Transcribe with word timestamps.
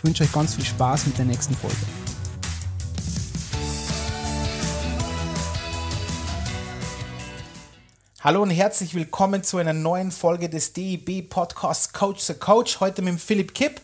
ich 0.00 0.04
wünsche 0.04 0.24
euch 0.24 0.32
ganz 0.32 0.54
viel 0.54 0.64
Spaß 0.64 1.08
mit 1.08 1.18
der 1.18 1.26
nächsten 1.26 1.54
Folge. 1.54 1.76
Hallo 8.22 8.40
und 8.40 8.48
herzlich 8.48 8.94
willkommen 8.94 9.44
zu 9.44 9.58
einer 9.58 9.74
neuen 9.74 10.10
Folge 10.10 10.48
des 10.48 10.72
DEB 10.72 11.28
Podcasts 11.28 11.92
Coach 11.92 12.22
the 12.22 12.32
Coach. 12.32 12.80
Heute 12.80 13.02
mit 13.02 13.20
Philipp 13.20 13.52
Kipp. 13.52 13.82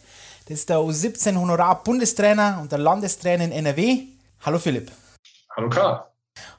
Das 0.48 0.60
ist 0.60 0.70
der 0.70 0.78
U17 0.78 1.38
Honorar 1.38 1.84
Bundestrainer 1.84 2.60
und 2.62 2.72
der 2.72 2.78
Landestrainer 2.78 3.44
in 3.44 3.52
NRW. 3.52 4.05
Hallo 4.41 4.58
Philipp. 4.58 4.91
Hallo 5.55 5.69
Karl. 5.69 6.02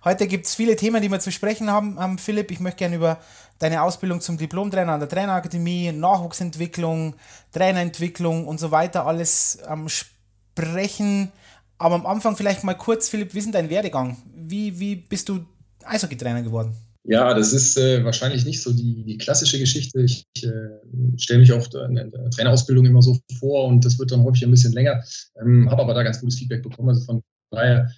Heute 0.04 0.28
gibt 0.28 0.46
es 0.46 0.56
viele 0.56 0.76
Themen, 0.76 1.02
die 1.02 1.12
wir 1.12 1.20
zu 1.20 1.32
sprechen 1.32 1.70
haben, 1.70 1.98
ähm, 2.02 2.18
Philipp. 2.18 2.52
Ich 2.52 2.60
möchte 2.60 2.80
gerne 2.80 2.96
über 2.96 3.20
deine 3.60 3.82
Ausbildung 3.82 4.22
zum 4.22 4.38
Diplomtrainer 4.38 4.94
an 4.94 5.00
der 5.00 5.10
Trainerakademie, 5.10 5.92
Nachwuchsentwicklung, 5.92 7.16
Trainerentwicklung 7.52 8.48
und 8.48 8.60
so 8.60 8.72
weiter 8.72 9.06
alles 9.06 9.60
ähm, 9.70 9.88
sprechen. 9.90 11.32
Aber 11.78 11.96
am 11.96 12.06
Anfang 12.06 12.36
vielleicht 12.36 12.64
mal 12.64 12.74
kurz, 12.74 13.10
Philipp, 13.10 13.34
wie 13.34 13.40
ist 13.40 13.54
dein 13.54 13.70
Werdegang? 13.70 14.18
Wie, 14.36 14.80
wie 14.80 14.96
bist 14.96 15.30
du 15.30 15.46
Eishockey-Trainer 15.84 16.42
geworden? 16.42 16.76
Ja, 17.10 17.34
das 17.34 17.54
ist 17.54 17.78
äh, 17.78 18.04
wahrscheinlich 18.04 18.44
nicht 18.46 18.62
so 18.62 18.74
die, 18.74 19.04
die 19.04 19.18
klassische 19.18 19.58
Geschichte. 19.58 20.02
Ich, 20.02 20.26
ich 20.36 20.44
äh, 20.44 21.18
stelle 21.18 21.40
mich 21.40 21.54
oft 21.54 21.74
in 21.74 21.96
der 21.96 22.30
Trainerausbildung 22.32 22.86
immer 22.86 23.02
so 23.02 23.18
vor 23.40 23.66
und 23.68 23.86
das 23.86 23.98
wird 23.98 24.12
dann 24.12 24.24
häufig 24.24 24.44
ein 24.44 24.52
bisschen 24.52 24.74
länger. 24.74 25.02
Ähm, 25.42 25.70
Habe 25.72 25.84
aber 25.84 25.94
da 25.94 26.04
ganz 26.04 26.20
gutes 26.20 26.38
Feedback 26.38 26.64
bekommen. 26.64 26.90
Also 26.90 27.06
von 27.06 27.24
daher 27.50 27.90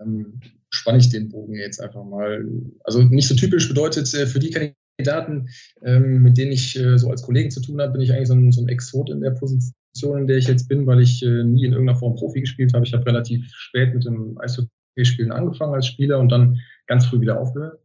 ähm, 0.00 0.40
spanne 0.74 0.98
ich 0.98 1.08
den 1.10 1.28
Bogen 1.28 1.54
jetzt 1.54 1.80
einfach 1.80 2.04
mal. 2.04 2.44
Also 2.84 3.02
nicht 3.02 3.28
so 3.28 3.34
typisch 3.34 3.68
bedeutet 3.68 4.12
äh, 4.14 4.26
für 4.26 4.38
die 4.38 4.50
Kandidaten, 4.50 5.48
ähm, 5.82 6.22
mit 6.22 6.36
denen 6.36 6.52
ich 6.52 6.78
äh, 6.78 6.98
so 6.98 7.10
als 7.10 7.22
Kollegen 7.22 7.50
zu 7.50 7.60
tun 7.60 7.80
habe, 7.80 7.92
bin 7.92 8.00
ich 8.00 8.12
eigentlich 8.12 8.28
so 8.28 8.34
ein, 8.34 8.52
so 8.52 8.62
ein 8.62 8.68
Exot 8.68 9.10
in 9.10 9.20
der 9.20 9.30
Position, 9.30 10.18
in 10.18 10.26
der 10.26 10.38
ich 10.38 10.48
jetzt 10.48 10.68
bin, 10.68 10.86
weil 10.86 11.00
ich 11.00 11.22
äh, 11.22 11.44
nie 11.44 11.64
in 11.64 11.72
irgendeiner 11.72 11.98
Form 11.98 12.16
Profi 12.16 12.40
gespielt 12.40 12.74
habe. 12.74 12.84
Ich 12.84 12.92
habe 12.92 13.06
relativ 13.06 13.46
spät 13.52 13.94
mit 13.94 14.04
dem 14.04 14.38
Eishockeyspielen 14.38 15.32
angefangen 15.32 15.74
als 15.74 15.86
Spieler 15.86 16.18
und 16.18 16.30
dann 16.30 16.58
ganz 16.86 17.06
früh 17.06 17.20
wieder 17.20 17.40
aufgehört. 17.40 17.80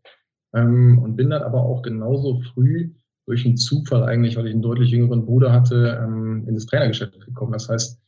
Ähm, 0.53 0.97
und 0.99 1.15
bin 1.15 1.29
dann 1.29 1.43
aber 1.43 1.63
auch 1.63 1.83
genauso 1.83 2.41
früh 2.41 2.91
durch 3.27 3.45
einen 3.45 3.57
Zufall 3.57 4.03
eigentlich, 4.03 4.35
weil 4.35 4.47
ich 4.47 4.53
einen 4.53 4.63
deutlich 4.63 4.89
jüngeren 4.89 5.25
Bruder 5.25 5.53
hatte, 5.53 5.99
ähm, 6.03 6.45
in 6.47 6.55
das 6.55 6.65
Trainergeschäft 6.65 7.19
gekommen. 7.23 7.53
Das 7.53 7.69
heißt, 7.69 8.01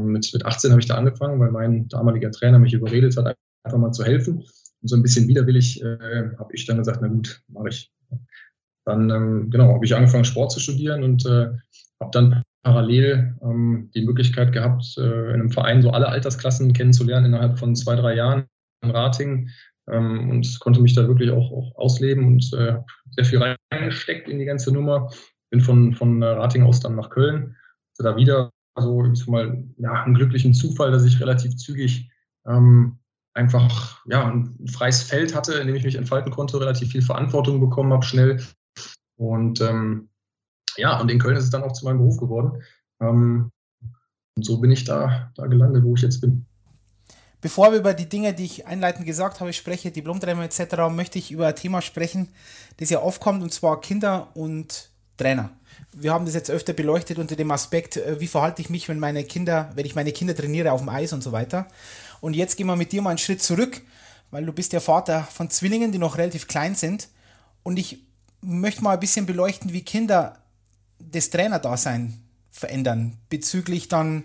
mit 0.00 0.44
18 0.44 0.72
habe 0.72 0.80
ich 0.80 0.88
da 0.88 0.96
angefangen, 0.96 1.38
weil 1.38 1.52
mein 1.52 1.86
damaliger 1.86 2.32
Trainer 2.32 2.58
mich 2.58 2.72
überredet 2.72 3.16
hat, 3.16 3.36
einfach 3.66 3.78
mal 3.78 3.92
zu 3.92 4.04
helfen. 4.04 4.44
Und 4.82 4.88
so 4.88 4.96
ein 4.96 5.02
bisschen 5.02 5.28
widerwillig 5.28 5.82
äh, 5.82 6.30
habe 6.38 6.54
ich 6.54 6.66
dann 6.66 6.78
gesagt, 6.78 7.00
na 7.02 7.08
gut, 7.08 7.42
mache 7.48 7.68
ich. 7.68 7.92
Dann 8.84 9.10
ähm, 9.10 9.50
genau, 9.50 9.74
habe 9.74 9.84
ich 9.84 9.94
angefangen, 9.94 10.24
Sport 10.24 10.52
zu 10.52 10.60
studieren 10.60 11.02
und 11.02 11.26
äh, 11.26 11.48
habe 12.00 12.10
dann 12.12 12.42
parallel 12.62 13.36
ähm, 13.42 13.90
die 13.94 14.04
Möglichkeit 14.04 14.52
gehabt, 14.52 14.96
äh, 14.98 15.28
in 15.28 15.34
einem 15.34 15.50
Verein 15.50 15.82
so 15.82 15.90
alle 15.90 16.08
Altersklassen 16.08 16.72
kennenzulernen 16.72 17.26
innerhalb 17.26 17.58
von 17.58 17.74
zwei, 17.74 17.96
drei 17.96 18.14
Jahren 18.14 18.46
in 18.82 18.90
Rating 18.90 19.50
ähm, 19.90 20.30
und 20.30 20.60
konnte 20.60 20.80
mich 20.80 20.94
da 20.94 21.06
wirklich 21.08 21.30
auch, 21.30 21.50
auch 21.52 21.76
ausleben 21.76 22.26
und 22.26 22.52
äh, 22.52 22.76
sehr 23.10 23.24
viel 23.24 23.56
reingesteckt 23.72 24.28
in 24.28 24.38
die 24.38 24.44
ganze 24.44 24.72
Nummer. 24.72 25.10
Bin 25.50 25.60
von, 25.60 25.94
von 25.94 26.22
Rating 26.22 26.64
aus 26.64 26.80
dann 26.80 26.96
nach 26.96 27.10
Köln, 27.10 27.56
also 27.92 28.10
da 28.10 28.16
wieder 28.16 28.50
so 28.78 29.14
sag 29.14 29.28
mal 29.28 29.64
ja, 29.78 30.02
einen 30.02 30.14
glücklichen 30.14 30.52
Zufall, 30.52 30.90
dass 30.90 31.04
ich 31.04 31.20
relativ 31.20 31.56
zügig 31.56 32.10
ähm, 32.46 32.98
einfach 33.36 34.04
ja, 34.06 34.26
ein 34.26 34.56
freies 34.66 35.02
Feld 35.02 35.34
hatte, 35.34 35.54
in 35.54 35.66
dem 35.66 35.76
ich 35.76 35.84
mich 35.84 35.96
entfalten 35.96 36.32
konnte, 36.32 36.60
relativ 36.60 36.90
viel 36.90 37.02
Verantwortung 37.02 37.60
bekommen 37.60 37.92
habe, 37.92 38.04
schnell. 38.04 38.42
Und 39.16 39.60
ähm, 39.60 40.08
ja, 40.76 40.98
und 41.00 41.10
in 41.10 41.18
Köln 41.18 41.36
ist 41.36 41.44
es 41.44 41.50
dann 41.50 41.62
auch 41.62 41.72
zu 41.72 41.84
meinem 41.84 41.98
Beruf 41.98 42.18
geworden. 42.18 42.62
Ähm, 43.00 43.50
und 44.36 44.44
so 44.44 44.58
bin 44.58 44.70
ich 44.70 44.84
da, 44.84 45.30
da 45.34 45.46
gelandet, 45.46 45.84
wo 45.84 45.94
ich 45.94 46.02
jetzt 46.02 46.20
bin. 46.20 46.46
Bevor 47.40 47.70
wir 47.70 47.78
über 47.78 47.94
die 47.94 48.08
Dinge, 48.08 48.32
die 48.32 48.44
ich 48.44 48.66
einleitend 48.66 49.06
gesagt 49.06 49.40
habe, 49.40 49.52
spreche, 49.52 49.90
Diplomtrainer 49.90 50.42
etc., 50.42 50.88
möchte 50.90 51.18
ich 51.18 51.30
über 51.30 51.46
ein 51.46 51.56
Thema 51.56 51.80
sprechen, 51.82 52.28
das 52.78 52.90
ja 52.90 53.00
aufkommt, 53.00 53.42
und 53.42 53.52
zwar 53.52 53.80
Kinder 53.80 54.28
und 54.34 54.90
Trainer. 55.16 55.50
Wir 55.92 56.12
haben 56.12 56.24
das 56.24 56.34
jetzt 56.34 56.50
öfter 56.50 56.72
beleuchtet 56.72 57.18
unter 57.18 57.36
dem 57.36 57.50
Aspekt, 57.50 57.96
äh, 57.96 58.20
wie 58.20 58.26
verhalte 58.26 58.62
ich 58.62 58.70
mich, 58.70 58.88
wenn 58.88 58.98
meine 58.98 59.24
Kinder, 59.24 59.70
wenn 59.74 59.86
ich 59.86 59.94
meine 59.94 60.12
Kinder 60.12 60.34
trainiere 60.34 60.72
auf 60.72 60.80
dem 60.80 60.88
Eis 60.88 61.12
und 61.12 61.22
so 61.22 61.32
weiter. 61.32 61.68
Und 62.26 62.34
jetzt 62.34 62.56
gehen 62.56 62.66
wir 62.66 62.74
mit 62.74 62.90
dir 62.90 63.02
mal 63.02 63.10
einen 63.10 63.18
Schritt 63.18 63.40
zurück, 63.40 63.80
weil 64.32 64.44
du 64.44 64.52
bist 64.52 64.72
der 64.72 64.80
Vater 64.80 65.22
von 65.22 65.48
Zwillingen, 65.48 65.92
die 65.92 65.98
noch 65.98 66.18
relativ 66.18 66.48
klein 66.48 66.74
sind. 66.74 67.06
Und 67.62 67.78
ich 67.78 68.00
möchte 68.40 68.82
mal 68.82 68.94
ein 68.94 68.98
bisschen 68.98 69.26
beleuchten, 69.26 69.72
wie 69.72 69.84
Kinder 69.84 70.36
das 70.98 71.30
Trainerdasein 71.30 72.20
verändern, 72.50 73.16
bezüglich 73.28 73.86
dann 73.86 74.24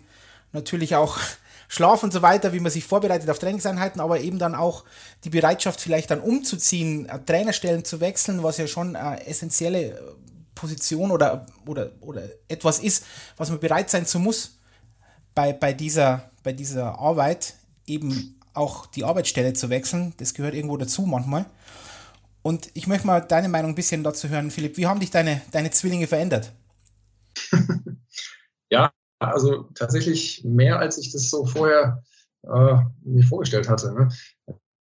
natürlich 0.51 0.95
auch 0.95 1.19
Schlaf 1.67 2.01
und 2.01 2.11
so 2.11 2.23
weiter, 2.23 2.53
wie 2.53 2.59
man 2.59 2.71
sich 2.71 2.85
vorbereitet 2.85 3.29
auf 3.29 3.37
Trainingseinheiten, 3.37 4.01
aber 4.01 4.19
eben 4.19 4.39
dann 4.39 4.55
auch 4.55 4.83
die 5.23 5.29
Bereitschaft 5.29 5.79
vielleicht 5.79 6.09
dann 6.09 6.21
umzuziehen, 6.21 7.07
äh, 7.07 7.19
Trainerstellen 7.19 7.85
zu 7.85 7.99
wechseln, 7.99 8.41
was 8.41 8.57
ja 8.57 8.65
schon 8.65 8.95
eine 8.95 9.27
essentielle 9.27 10.15
Position 10.55 11.11
oder, 11.11 11.45
oder, 11.67 11.91
oder 12.01 12.23
etwas 12.47 12.79
ist, 12.79 13.05
was 13.37 13.51
man 13.51 13.59
bereit 13.59 13.91
sein 13.91 14.07
zu 14.07 14.17
muss 14.17 14.57
bei, 15.35 15.53
bei, 15.53 15.71
dieser, 15.71 16.31
bei 16.41 16.51
dieser 16.51 16.97
Arbeit 16.97 17.60
eben 17.87 18.39
auch 18.53 18.85
die 18.85 19.03
Arbeitsstelle 19.03 19.53
zu 19.53 19.69
wechseln. 19.69 20.13
Das 20.17 20.33
gehört 20.33 20.55
irgendwo 20.55 20.77
dazu 20.77 21.03
manchmal. 21.03 21.45
Und 22.41 22.69
ich 22.73 22.87
möchte 22.87 23.07
mal 23.07 23.21
deine 23.21 23.49
Meinung 23.49 23.71
ein 23.71 23.75
bisschen 23.75 24.03
dazu 24.03 24.29
hören, 24.29 24.51
Philipp. 24.51 24.77
Wie 24.77 24.87
haben 24.87 24.99
dich 24.99 25.11
deine, 25.11 25.41
deine 25.51 25.71
Zwillinge 25.71 26.07
verändert? 26.07 26.51
ja, 28.71 28.91
also 29.19 29.69
tatsächlich 29.75 30.43
mehr, 30.43 30.79
als 30.79 30.97
ich 30.97 31.11
das 31.11 31.29
so 31.29 31.45
vorher 31.45 32.03
äh, 32.43 32.77
mir 33.03 33.23
vorgestellt 33.23 33.69
hatte. 33.69 33.93
Ne? 33.93 34.09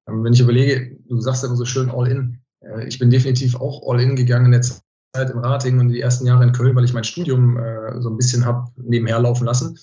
Ähm, 0.09 0.25
wenn 0.25 0.32
ich 0.32 0.41
überlege, 0.41 0.97
du 1.09 1.21
sagst 1.21 1.44
immer 1.44 1.56
so 1.56 1.67
schön 1.67 1.91
All-In. 1.91 2.41
Äh, 2.61 2.87
ich 2.87 2.99
bin 2.99 3.11
definitiv 3.11 3.56
auch 3.56 3.87
All-In 3.87 4.17
gegangen 4.17 4.47
in 4.47 4.53
der 4.53 4.62
Zeit 4.62 5.31
im 5.31 5.38
Rating 5.38 5.78
und 5.78 5.91
die 5.91 6.00
ersten 6.00 6.27
Jahre 6.27 6.44
in 6.44 6.53
Köln, 6.53 6.75
weil 6.75 6.84
ich 6.84 6.94
mein 6.94 7.05
Studium 7.05 7.59
äh, 7.59 8.00
so 8.00 8.09
ein 8.09 8.17
bisschen 8.17 8.47
habe 8.47 8.71
nebenher 8.77 9.21
laufen 9.21 9.44
lassen. 9.44 9.78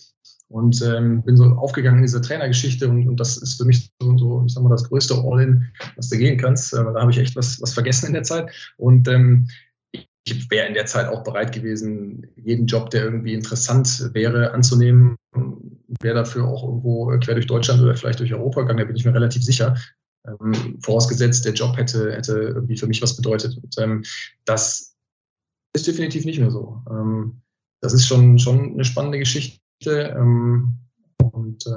Und 0.50 0.82
ähm, 0.82 1.24
bin 1.24 1.36
so 1.36 1.44
aufgegangen 1.44 1.98
in 1.98 2.04
diese 2.04 2.22
Trainergeschichte 2.22 2.88
und, 2.88 3.08
und 3.08 3.20
das 3.20 3.36
ist 3.36 3.58
für 3.58 3.66
mich 3.66 3.92
so, 4.02 4.18
so, 4.18 4.44
ich 4.46 4.54
sag 4.54 4.64
mal, 4.64 4.70
das 4.70 4.88
größte 4.88 5.16
All-In, 5.16 5.68
was 5.98 6.10
du 6.10 6.18
gehen 6.18 6.38
kannst. 6.38 6.74
Äh, 6.74 6.78
da 6.78 7.02
habe 7.02 7.12
ich 7.12 7.18
echt 7.18 7.36
was, 7.36 7.62
was 7.62 7.74
vergessen 7.74 8.08
in 8.08 8.14
der 8.14 8.24
Zeit. 8.24 8.50
Und 8.78 9.08
ähm, 9.10 9.50
ich 9.92 10.50
wäre 10.50 10.68
in 10.68 10.74
der 10.74 10.86
Zeit 10.86 11.08
auch 11.08 11.24
bereit 11.24 11.54
gewesen, 11.54 12.28
jeden 12.38 12.66
Job, 12.66 12.90
der 12.92 13.04
irgendwie 13.04 13.34
interessant 13.34 14.10
wäre, 14.14 14.52
anzunehmen. 14.52 15.18
Wäre 16.02 16.16
dafür 16.16 16.48
auch 16.48 16.64
irgendwo 16.64 17.08
quer 17.20 17.36
durch 17.36 17.48
Deutschland 17.48 17.82
oder 17.82 17.96
vielleicht 17.96 18.20
durch 18.20 18.34
Europa 18.34 18.62
gegangen, 18.62 18.80
da 18.80 18.86
bin 18.86 18.96
ich 18.96 19.06
mir 19.06 19.14
relativ 19.14 19.44
sicher. 19.44 19.76
Ähm, 20.26 20.80
vorausgesetzt, 20.82 21.46
der 21.46 21.54
Job 21.54 21.78
hätte, 21.78 22.14
hätte 22.14 22.34
irgendwie 22.34 22.78
für 22.78 22.88
mich 22.88 23.02
was 23.02 23.16
bedeutet. 23.16 23.58
Und 23.58 23.76
ähm, 23.80 24.04
das 24.46 24.96
ist 25.74 25.88
definitiv 25.88 26.26
nicht 26.26 26.40
mehr 26.40 26.52
so. 26.52 26.82
Ähm, 26.90 27.42
das 27.82 27.94
ist 27.94 28.08
schon, 28.08 28.40
schon 28.40 28.74
eine 28.74 28.86
spannende 28.86 29.20
Geschichte 29.20 29.60
ähm, 29.86 30.80
und 31.32 31.66
äh, 31.68 31.70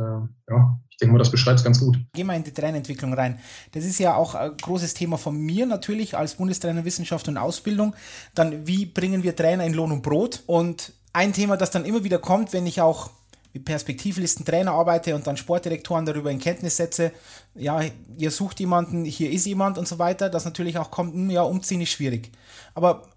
ja, 0.53 0.81
ich 0.89 0.97
denke 0.97 1.13
mal, 1.13 1.19
das 1.19 1.31
beschreibt 1.31 1.59
es 1.59 1.65
ganz 1.65 1.81
gut. 1.81 1.99
Gehen 2.13 2.27
wir 2.27 2.35
in 2.35 2.45
die 2.45 2.53
Trainerentwicklung 2.53 3.13
rein. 3.15 3.39
Das 3.73 3.85
ist 3.85 3.99
ja 3.99 4.15
auch 4.15 4.35
ein 4.35 4.57
großes 4.57 4.95
Thema 4.95 5.19
von 5.19 5.37
mir 5.37 5.67
natürlich 5.67 6.17
als 6.17 6.35
Bundestrainer 6.35 6.85
Wissenschaft 6.85 7.29
und 7.29 7.37
Ausbildung. 7.37 7.95
Dann, 8.35 8.67
wie 8.67 8.87
bringen 8.87 9.23
wir 9.23 9.37
Trainer 9.37 9.65
in 9.65 9.75
Lohn 9.75 9.93
und 9.93 10.03
Brot? 10.03 10.43
Und 10.47 10.93
ein 11.13 11.33
Thema, 11.33 11.57
das 11.57 11.71
dann 11.71 11.85
immer 11.85 12.05
wieder 12.05 12.19
kommt, 12.19 12.53
wenn 12.53 12.67
ich 12.67 12.81
auch 12.81 13.11
mit 13.53 13.65
Perspektivlisten 13.65 14.45
Trainer 14.45 14.73
arbeite 14.73 15.15
und 15.15 15.27
dann 15.27 15.37
Sportdirektoren 15.37 16.07
darüber 16.07 16.31
in 16.31 16.39
Kenntnis 16.39 16.77
setze, 16.77 17.13
ja, 17.55 17.81
ihr 18.17 18.31
sucht 18.31 18.61
jemanden, 18.61 19.05
hier 19.05 19.31
ist 19.31 19.47
jemand 19.47 19.77
und 19.77 19.89
so 19.89 19.99
weiter, 19.99 20.31
das 20.31 20.45
natürlich 20.45 20.79
auch 20.79 20.91
kommt, 20.91 21.15
hm, 21.15 21.31
ja, 21.31 21.43
umziehen 21.43 21.81
ist 21.81 21.91
schwierig. 21.91 22.31
Aber, 22.75 23.09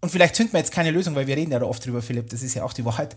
und 0.00 0.10
vielleicht 0.10 0.36
finden 0.36 0.54
wir 0.54 0.60
jetzt 0.60 0.72
keine 0.72 0.90
Lösung, 0.90 1.14
weil 1.14 1.26
wir 1.26 1.36
reden 1.36 1.52
ja 1.52 1.58
da 1.58 1.66
oft 1.66 1.84
drüber, 1.84 2.00
Philipp, 2.00 2.30
das 2.30 2.42
ist 2.42 2.54
ja 2.54 2.64
auch 2.64 2.72
die 2.72 2.84
Wahrheit. 2.86 3.14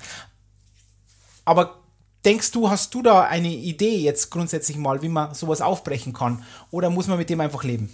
Aber 1.46 1.84
denkst 2.26 2.52
du, 2.52 2.70
hast 2.70 2.94
du 2.94 3.02
da 3.02 3.24
eine 3.24 3.50
Idee 3.50 3.98
jetzt 3.98 4.30
grundsätzlich 4.30 4.78
mal, 4.78 5.02
wie 5.02 5.10
man 5.10 5.34
sowas 5.34 5.62
aufbrechen 5.62 6.14
kann? 6.14 6.44
Oder 6.72 6.90
muss 6.90 7.08
man 7.08 7.18
mit 7.18 7.30
dem 7.30 7.42
einfach 7.42 7.64
leben? 7.64 7.90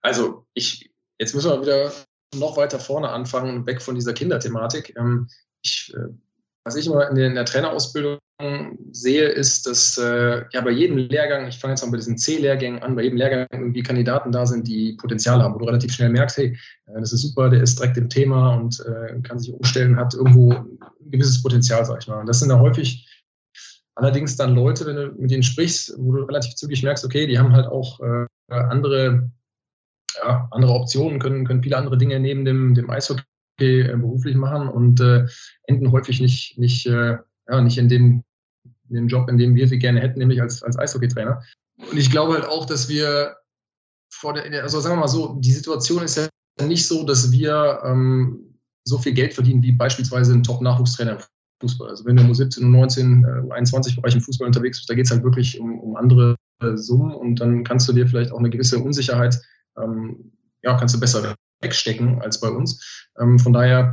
Also, 0.00 0.46
ich, 0.54 0.90
jetzt 1.18 1.34
müssen 1.34 1.50
wir 1.50 1.60
wieder 1.60 1.92
noch 2.34 2.56
weiter 2.56 2.78
vorne 2.78 3.10
anfangen, 3.10 3.66
weg 3.66 3.82
von 3.82 3.94
dieser 3.94 4.12
Kinderthematik. 4.12 4.94
Ähm, 4.96 5.28
ich 5.62 5.92
äh, 5.94 6.08
was 6.68 6.76
ich 6.76 6.86
immer 6.86 7.08
in 7.08 7.16
der, 7.16 7.26
in 7.26 7.34
der 7.34 7.46
Trainerausbildung 7.46 8.18
sehe, 8.92 9.26
ist, 9.26 9.66
dass 9.66 9.98
äh, 9.98 10.44
ja 10.52 10.60
bei 10.60 10.70
jedem 10.70 10.96
Lehrgang, 10.96 11.48
ich 11.48 11.58
fange 11.58 11.72
jetzt 11.72 11.82
mal 11.82 11.90
bei 11.90 11.96
diesen 11.96 12.18
C-Lehrgängen 12.18 12.80
an, 12.82 12.94
bei 12.94 13.02
jedem 13.02 13.18
Lehrgang 13.18 13.46
irgendwie 13.50 13.82
Kandidaten 13.82 14.30
da 14.30 14.46
sind, 14.46 14.68
die 14.68 14.92
Potenzial 14.92 15.42
haben, 15.42 15.54
wo 15.54 15.58
du 15.58 15.64
relativ 15.64 15.92
schnell 15.92 16.10
merkst, 16.10 16.36
hey, 16.36 16.56
äh, 16.86 17.00
das 17.00 17.12
ist 17.12 17.22
super, 17.22 17.48
der 17.50 17.62
ist 17.62 17.78
direkt 17.80 17.96
im 17.96 18.08
Thema 18.08 18.54
und 18.54 18.78
äh, 18.80 19.20
kann 19.22 19.40
sich 19.40 19.52
umstellen, 19.52 19.96
hat 19.96 20.14
irgendwo 20.14 20.52
ein 20.52 20.78
gewisses 21.10 21.42
Potenzial, 21.42 21.84
sag 21.84 22.02
ich 22.02 22.08
mal. 22.08 22.20
Und 22.20 22.28
das 22.28 22.38
sind 22.38 22.50
da 22.50 22.60
häufig 22.60 23.08
allerdings 23.96 24.36
dann 24.36 24.54
Leute, 24.54 24.86
wenn 24.86 24.96
du 24.96 25.12
mit 25.18 25.30
denen 25.32 25.42
sprichst, 25.42 25.94
wo 25.98 26.12
du 26.12 26.22
relativ 26.22 26.54
zügig 26.54 26.84
merkst, 26.84 27.04
okay, 27.04 27.26
die 27.26 27.38
haben 27.38 27.52
halt 27.52 27.66
auch 27.66 27.98
äh, 28.00 28.26
andere, 28.50 29.32
ja, 30.16 30.46
andere 30.52 30.74
Optionen, 30.74 31.18
können, 31.18 31.44
können 31.44 31.62
viele 31.62 31.76
andere 31.76 31.98
Dinge 31.98 32.20
neben 32.20 32.44
dem, 32.44 32.74
dem 32.74 32.88
Eishockey 32.88 33.24
beruflich 33.58 34.36
machen 34.36 34.68
und 34.68 35.00
äh, 35.00 35.26
enden 35.64 35.92
häufig 35.92 36.20
nicht, 36.20 36.58
nicht, 36.58 36.86
äh, 36.86 37.18
ja, 37.48 37.60
nicht 37.60 37.78
in 37.78 37.88
dem, 37.88 38.24
in 38.88 38.94
dem 38.94 39.08
Job, 39.08 39.28
in 39.28 39.38
dem 39.38 39.54
wir 39.54 39.68
sie 39.68 39.78
gerne 39.78 40.00
hätten, 40.00 40.18
nämlich 40.18 40.40
als, 40.40 40.62
als 40.62 40.78
Eishockeytrainer. 40.78 41.42
Und 41.90 41.98
ich 41.98 42.10
glaube 42.10 42.34
halt 42.34 42.46
auch, 42.46 42.66
dass 42.66 42.88
wir 42.88 43.36
vor 44.10 44.34
der, 44.34 44.62
also 44.62 44.80
sagen 44.80 44.96
wir 44.96 45.00
mal 45.00 45.08
so, 45.08 45.34
die 45.40 45.52
Situation 45.52 46.02
ist 46.02 46.16
ja 46.16 46.28
nicht 46.66 46.86
so, 46.86 47.04
dass 47.04 47.30
wir 47.30 47.80
ähm, 47.84 48.58
so 48.84 48.98
viel 48.98 49.12
Geld 49.12 49.34
verdienen 49.34 49.62
wie 49.62 49.72
beispielsweise 49.72 50.32
ein 50.32 50.42
Top-Nachwuchstrainer 50.42 51.12
im 51.12 51.18
Fußball. 51.60 51.90
Also 51.90 52.04
wenn 52.04 52.16
du 52.16 52.22
um 52.22 52.34
17, 52.34 52.64
um 52.64 52.72
19, 52.72 53.24
äh, 53.24 53.52
21 53.52 53.96
Bereich 53.96 54.14
im 54.14 54.20
Fußball 54.20 54.46
unterwegs 54.46 54.78
bist, 54.78 54.90
da 54.90 54.94
geht 54.94 55.04
es 55.04 55.10
halt 55.10 55.22
wirklich 55.22 55.60
um, 55.60 55.78
um 55.78 55.96
andere 55.96 56.36
äh, 56.62 56.76
Summen 56.76 57.12
und 57.12 57.40
dann 57.40 57.64
kannst 57.64 57.88
du 57.88 57.92
dir 57.92 58.06
vielleicht 58.06 58.32
auch 58.32 58.38
eine 58.38 58.50
gewisse 58.50 58.78
Unsicherheit, 58.78 59.40
ähm, 59.76 60.32
ja, 60.62 60.76
kannst 60.76 60.94
du 60.94 61.00
besser 61.00 61.34
wegstecken 61.60 62.20
als 62.22 62.40
bei 62.40 62.48
uns. 62.48 63.08
Ähm, 63.18 63.38
von 63.38 63.52
daher, 63.52 63.92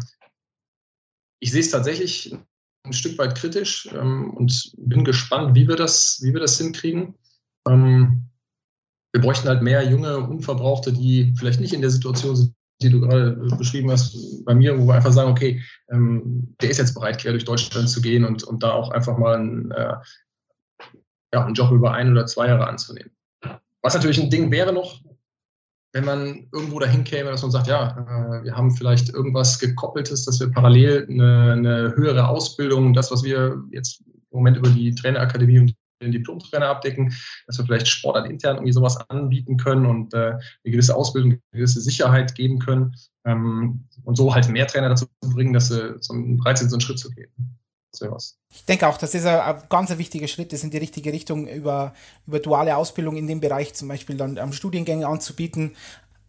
ich 1.39 1.51
sehe 1.51 1.61
es 1.61 1.71
tatsächlich 1.71 2.35
ein 2.83 2.93
Stück 2.93 3.17
weit 3.17 3.35
kritisch 3.35 3.89
ähm, 3.93 4.31
und 4.31 4.71
bin 4.77 5.03
gespannt, 5.03 5.55
wie 5.55 5.67
wir 5.67 5.75
das, 5.75 6.19
wie 6.21 6.33
wir 6.33 6.41
das 6.41 6.57
hinkriegen. 6.57 7.15
Ähm, 7.67 8.29
wir 9.11 9.21
bräuchten 9.21 9.47
halt 9.47 9.61
mehr 9.61 9.83
junge, 9.89 10.17
Unverbrauchte, 10.17 10.93
die 10.93 11.33
vielleicht 11.37 11.59
nicht 11.59 11.73
in 11.73 11.81
der 11.81 11.89
Situation 11.89 12.35
sind, 12.35 12.55
die 12.81 12.89
du 12.89 13.01
gerade 13.01 13.31
beschrieben 13.57 13.89
hast, 13.89 14.43
bei 14.43 14.53
mir, 14.53 14.77
wo 14.77 14.87
wir 14.87 14.95
einfach 14.95 15.13
sagen, 15.13 15.31
okay, 15.31 15.63
ähm, 15.89 16.55
der 16.61 16.69
ist 16.69 16.77
jetzt 16.77 16.93
bereit, 16.93 17.19
quer 17.19 17.31
durch 17.31 17.45
Deutschland 17.45 17.89
zu 17.89 18.01
gehen 18.01 18.25
und, 18.25 18.43
und 18.43 18.61
da 18.61 18.73
auch 18.73 18.91
einfach 18.91 19.17
mal 19.17 19.35
einen, 19.35 19.71
äh, 19.71 19.95
ja, 21.33 21.45
einen 21.45 21.53
Job 21.53 21.71
über 21.71 21.93
ein 21.93 22.11
oder 22.11 22.25
zwei 22.25 22.47
Jahre 22.47 22.67
anzunehmen. 22.67 23.11
Was 23.81 23.93
natürlich 23.93 24.19
ein 24.19 24.29
Ding 24.29 24.51
wäre 24.51 24.73
noch, 24.73 25.01
wenn 25.95 26.03
man 26.03 26.47
irgendwo 26.51 26.77
dahin 26.79 27.05
käme, 27.05 27.31
dass 27.31 27.41
man 27.41 27.51
sagt, 27.51 27.67
ja, 27.67 27.91
äh, 27.91 28.43
wir 28.43 28.53
haben 28.53 28.75
vielleicht 28.75 29.13
irgendwas 29.13 29.57
gekoppeltes, 29.57 30.25
dass 30.25 30.41
wir 30.41 30.51
parallel 30.51 31.07
eine, 31.09 31.53
eine, 31.53 31.93
höhere 31.95 32.27
Ausbildung, 32.27 32.93
das, 32.93 33.11
was 33.11 33.23
wir 33.23 33.63
jetzt 33.71 34.01
im 34.01 34.39
Moment 34.39 34.57
über 34.57 34.67
die 34.69 34.93
Trainerakademie 34.93 35.59
und 35.59 35.73
den 36.03 36.11
Diplom-Trainer 36.11 36.67
abdecken, 36.67 37.13
dass 37.47 37.57
wir 37.57 37.65
vielleicht 37.65 37.87
Sportart 37.87 38.29
intern 38.29 38.57
irgendwie 38.57 38.73
sowas 38.73 38.97
anbieten 39.09 39.55
können 39.55 39.85
und 39.85 40.13
äh, 40.13 40.31
eine 40.31 40.39
gewisse 40.65 40.93
Ausbildung, 40.93 41.31
eine 41.31 41.41
gewisse 41.53 41.79
Sicherheit 41.79 42.35
geben 42.35 42.59
können 42.59 42.93
ähm, 43.25 43.85
und 44.03 44.17
so 44.17 44.35
halt 44.35 44.49
mehr 44.49 44.67
Trainer 44.67 44.89
dazu 44.89 45.05
bringen, 45.21 45.53
dass 45.53 45.69
sie 45.69 45.95
bereit 46.11 46.57
sind, 46.57 46.71
so 46.71 46.75
einen 46.75 46.81
Schritt 46.81 46.99
zu 46.99 47.09
gehen 47.11 47.31
sowas. 47.95 48.37
Ich 48.53 48.65
denke 48.65 48.87
auch, 48.87 48.97
das 48.97 49.13
ist 49.13 49.25
ein, 49.25 49.63
ganz 49.69 49.95
wichtiger 49.97 50.27
Schritt, 50.27 50.53
das 50.53 50.63
in 50.63 50.71
die 50.71 50.77
richtige 50.77 51.11
Richtung 51.11 51.47
über, 51.47 51.93
über 52.27 52.39
duale 52.39 52.75
Ausbildung 52.75 53.17
in 53.17 53.27
dem 53.27 53.39
Bereich 53.39 53.73
zum 53.73 53.87
Beispiel 53.87 54.17
dann 54.17 54.37
ähm, 54.37 54.53
Studiengänge 54.53 55.07
anzubieten, 55.07 55.75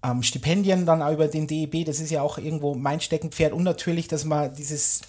ähm, 0.03 0.23
Stipendien 0.23 0.87
dann 0.87 1.03
auch 1.03 1.13
über 1.13 1.29
den 1.29 1.47
DEB, 1.47 1.85
das 1.85 2.01
ist 2.01 2.11
ja 2.11 2.23
auch 2.23 2.39
irgendwo 2.39 2.75
mein 2.75 3.01
Steckenpferd 3.01 3.53
und 3.53 3.63
natürlich, 3.63 4.09
dass 4.09 4.25
man 4.25 4.55
dieses 4.55 5.03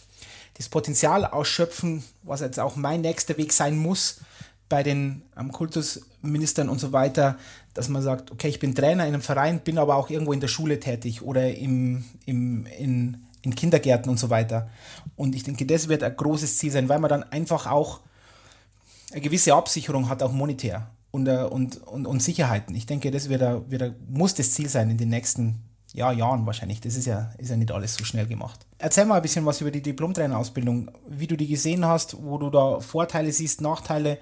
das 0.57 0.69
Potenzial 0.69 1.23
ausschöpfen, 1.23 2.03
was 2.23 2.41
jetzt 2.41 2.59
auch 2.59 2.75
mein 2.75 3.01
nächster 3.01 3.37
Weg 3.37 3.53
sein 3.53 3.77
muss 3.77 4.21
bei 4.69 4.83
den 4.83 5.21
ähm, 5.39 5.51
Kultusministern 5.51 6.67
und 6.67 6.79
so 6.79 6.91
weiter, 6.91 7.37
dass 7.73 7.89
man 7.89 8.01
sagt, 8.01 8.31
okay, 8.31 8.47
ich 8.47 8.59
bin 8.59 8.73
Trainer 8.73 9.05
in 9.05 9.13
einem 9.13 9.21
Verein, 9.21 9.59
bin 9.59 9.77
aber 9.77 9.95
auch 9.95 10.09
irgendwo 10.09 10.33
in 10.33 10.39
der 10.39 10.47
Schule 10.47 10.79
tätig 10.79 11.21
oder 11.21 11.53
im, 11.53 12.05
im, 12.25 12.65
in 12.65 13.26
in 13.47 13.55
Kindergärten 13.55 14.09
und 14.09 14.19
so 14.19 14.29
weiter. 14.29 14.69
Und 15.15 15.33
ich 15.33 15.43
denke, 15.43 15.65
das 15.65 15.87
wird 15.87 16.03
ein 16.03 16.15
großes 16.15 16.57
Ziel 16.57 16.71
sein, 16.71 16.89
weil 16.89 16.99
man 16.99 17.09
dann 17.09 17.23
einfach 17.23 17.65
auch 17.65 18.01
eine 19.11 19.21
gewisse 19.21 19.53
Absicherung 19.53 20.09
hat, 20.09 20.21
auch 20.21 20.33
monetär 20.33 20.91
und, 21.11 21.27
äh, 21.27 21.43
und, 21.49 21.77
und, 21.87 22.05
und 22.05 22.21
Sicherheiten. 22.21 22.75
Ich 22.75 22.85
denke, 22.85 23.09
das 23.09 23.29
wird, 23.29 23.41
ein, 23.41 23.71
wird 23.71 23.95
muss 24.09 24.33
das 24.33 24.51
Ziel 24.51 24.67
sein 24.67 24.89
in 24.89 24.97
den 24.97 25.07
nächsten 25.07 25.63
ja, 25.93 26.11
Jahren 26.11 26.45
wahrscheinlich. 26.45 26.81
Das 26.81 26.97
ist 26.97 27.05
ja, 27.05 27.31
ist 27.37 27.49
ja 27.49 27.55
nicht 27.55 27.71
alles 27.71 27.95
so 27.95 28.03
schnell 28.03 28.27
gemacht. 28.27 28.65
Erzähl 28.79 29.05
mal 29.05 29.15
ein 29.15 29.21
bisschen 29.21 29.45
was 29.45 29.61
über 29.61 29.71
die 29.71 29.81
Diplomtrainerausbildung, 29.81 30.91
wie 31.07 31.27
du 31.27 31.37
die 31.37 31.47
gesehen 31.47 31.85
hast, 31.85 32.17
wo 32.21 32.37
du 32.37 32.49
da 32.49 32.81
Vorteile 32.81 33.31
siehst, 33.31 33.61
Nachteile. 33.61 34.19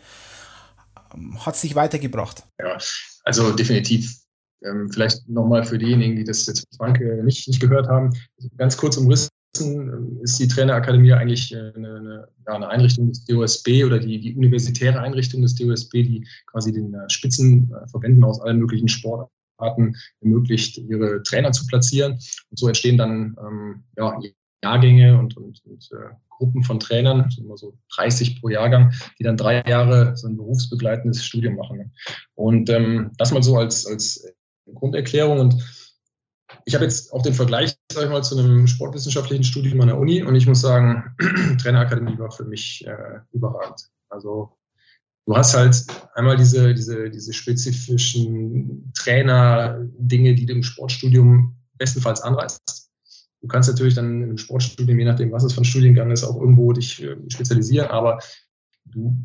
Ähm, 1.16 1.44
hat 1.44 1.56
es 1.56 1.62
dich 1.62 1.74
weitergebracht? 1.74 2.44
Ja, 2.60 2.78
also 3.24 3.52
definitiv 3.54 4.25
ähm, 4.66 4.90
vielleicht 4.92 5.28
nochmal 5.30 5.64
für 5.64 5.78
diejenigen, 5.78 6.16
die 6.16 6.24
das 6.24 6.46
jetzt 6.46 6.68
Franke 6.78 7.24
nicht, 7.24 7.48
nicht 7.48 7.60
gehört 7.60 7.88
haben, 7.88 8.12
ganz 8.58 8.78
kurz 8.78 8.98
umrissen 8.98 9.30
ähm, 9.62 10.20
ist 10.22 10.40
die 10.40 10.48
Trainerakademie 10.48 11.14
eigentlich 11.14 11.54
äh, 11.54 11.72
eine, 11.76 11.96
eine, 11.96 12.28
ja, 12.48 12.54
eine, 12.54 12.68
Einrichtung 12.68 13.10
des 13.10 13.26
DOSB 13.26 13.86
oder 13.86 14.00
die, 14.00 14.20
die 14.20 14.36
universitäre 14.36 15.00
Einrichtung 15.00 15.42
des 15.42 15.56
DOSB, 15.56 15.92
die 16.04 16.28
quasi 16.48 16.74
den 16.74 16.94
äh, 16.94 17.10
Spitzenverbänden 17.10 18.24
aus 18.24 18.42
allen 18.42 18.60
möglichen 18.60 18.88
Sportarten 18.88 19.96
ermöglicht, 20.22 20.78
ihre 20.78 21.24
Trainer 21.24 21.52
zu 21.52 21.66
platzieren. 21.68 22.14
Und 22.14 22.60
so 22.60 22.68
entstehen 22.68 22.98
dann 22.98 23.36
ähm, 23.40 23.84
ja, 23.98 24.20
Jahrgänge 24.64 25.18
und, 25.18 25.38
und, 25.38 25.62
und 25.66 25.90
äh, 25.94 26.14
Gruppen 26.30 26.64
von 26.64 26.80
Trainern, 26.80 27.30
immer 27.38 27.56
so 27.56 27.78
30 27.96 28.42
pro 28.42 28.50
Jahrgang, 28.50 28.92
die 29.20 29.24
dann 29.24 29.38
drei 29.38 29.64
Jahre 29.68 30.18
so 30.18 30.28
ein 30.28 30.36
berufsbegleitendes 30.36 31.24
Studium 31.24 31.56
machen. 31.56 31.94
Und 32.34 32.70
ähm, 32.70 33.12
das 33.18 33.32
mal 33.32 33.44
so 33.44 33.58
als, 33.58 33.86
als 33.86 34.26
Grunderklärung. 34.74 35.40
Und 35.40 35.64
ich 36.66 36.76
habe 36.76 36.86
jetzt 36.86 37.14
auch 37.14 37.22
den 37.22 37.34
Vergleich, 37.34 37.76
sage 37.92 38.08
ich 38.08 38.12
mal, 38.12 38.24
zu 38.24 38.38
einem 38.38 38.68
sportwissenschaftlichen 38.68 39.44
Studium 39.44 39.82
an 39.82 39.88
der 39.88 39.98
Uni 39.98 40.24
und 40.24 40.36
ich 40.36 40.48
muss 40.48 40.62
sagen, 40.62 41.16
Trainerakademie 41.62 42.18
war 42.18 42.32
für 42.32 42.46
mich 42.46 42.86
äh, 42.88 43.20
überragend. 43.32 43.90
Also 44.10 44.58
du 45.26 45.36
hast 45.36 45.56
halt 45.56 45.86
einmal 46.14 46.38
diese, 46.38 46.74
diese, 46.74 47.10
diese 47.10 47.34
spezifischen 47.34 48.92
Trainer-Dinge, 48.96 50.36
die 50.36 50.46
du 50.46 50.54
im 50.54 50.64
Sportstudium 50.64 51.56
bestenfalls 51.78 52.22
anreißt. 52.22 52.90
Du 53.42 53.48
kannst 53.48 53.70
natürlich 53.70 53.94
dann 53.94 54.24
im 54.24 54.38
Sportstudium, 54.38 54.98
je 54.98 55.06
nachdem, 55.06 55.32
was 55.32 55.44
es 55.44 55.54
von 55.54 55.66
Studiengang 55.66 56.10
ist, 56.10 56.24
auch 56.24 56.40
irgendwo 56.40 56.72
dich 56.74 57.04
äh, 57.04 57.16
spezialisieren, 57.28 57.90
aber 57.90 58.20
du 58.86 59.16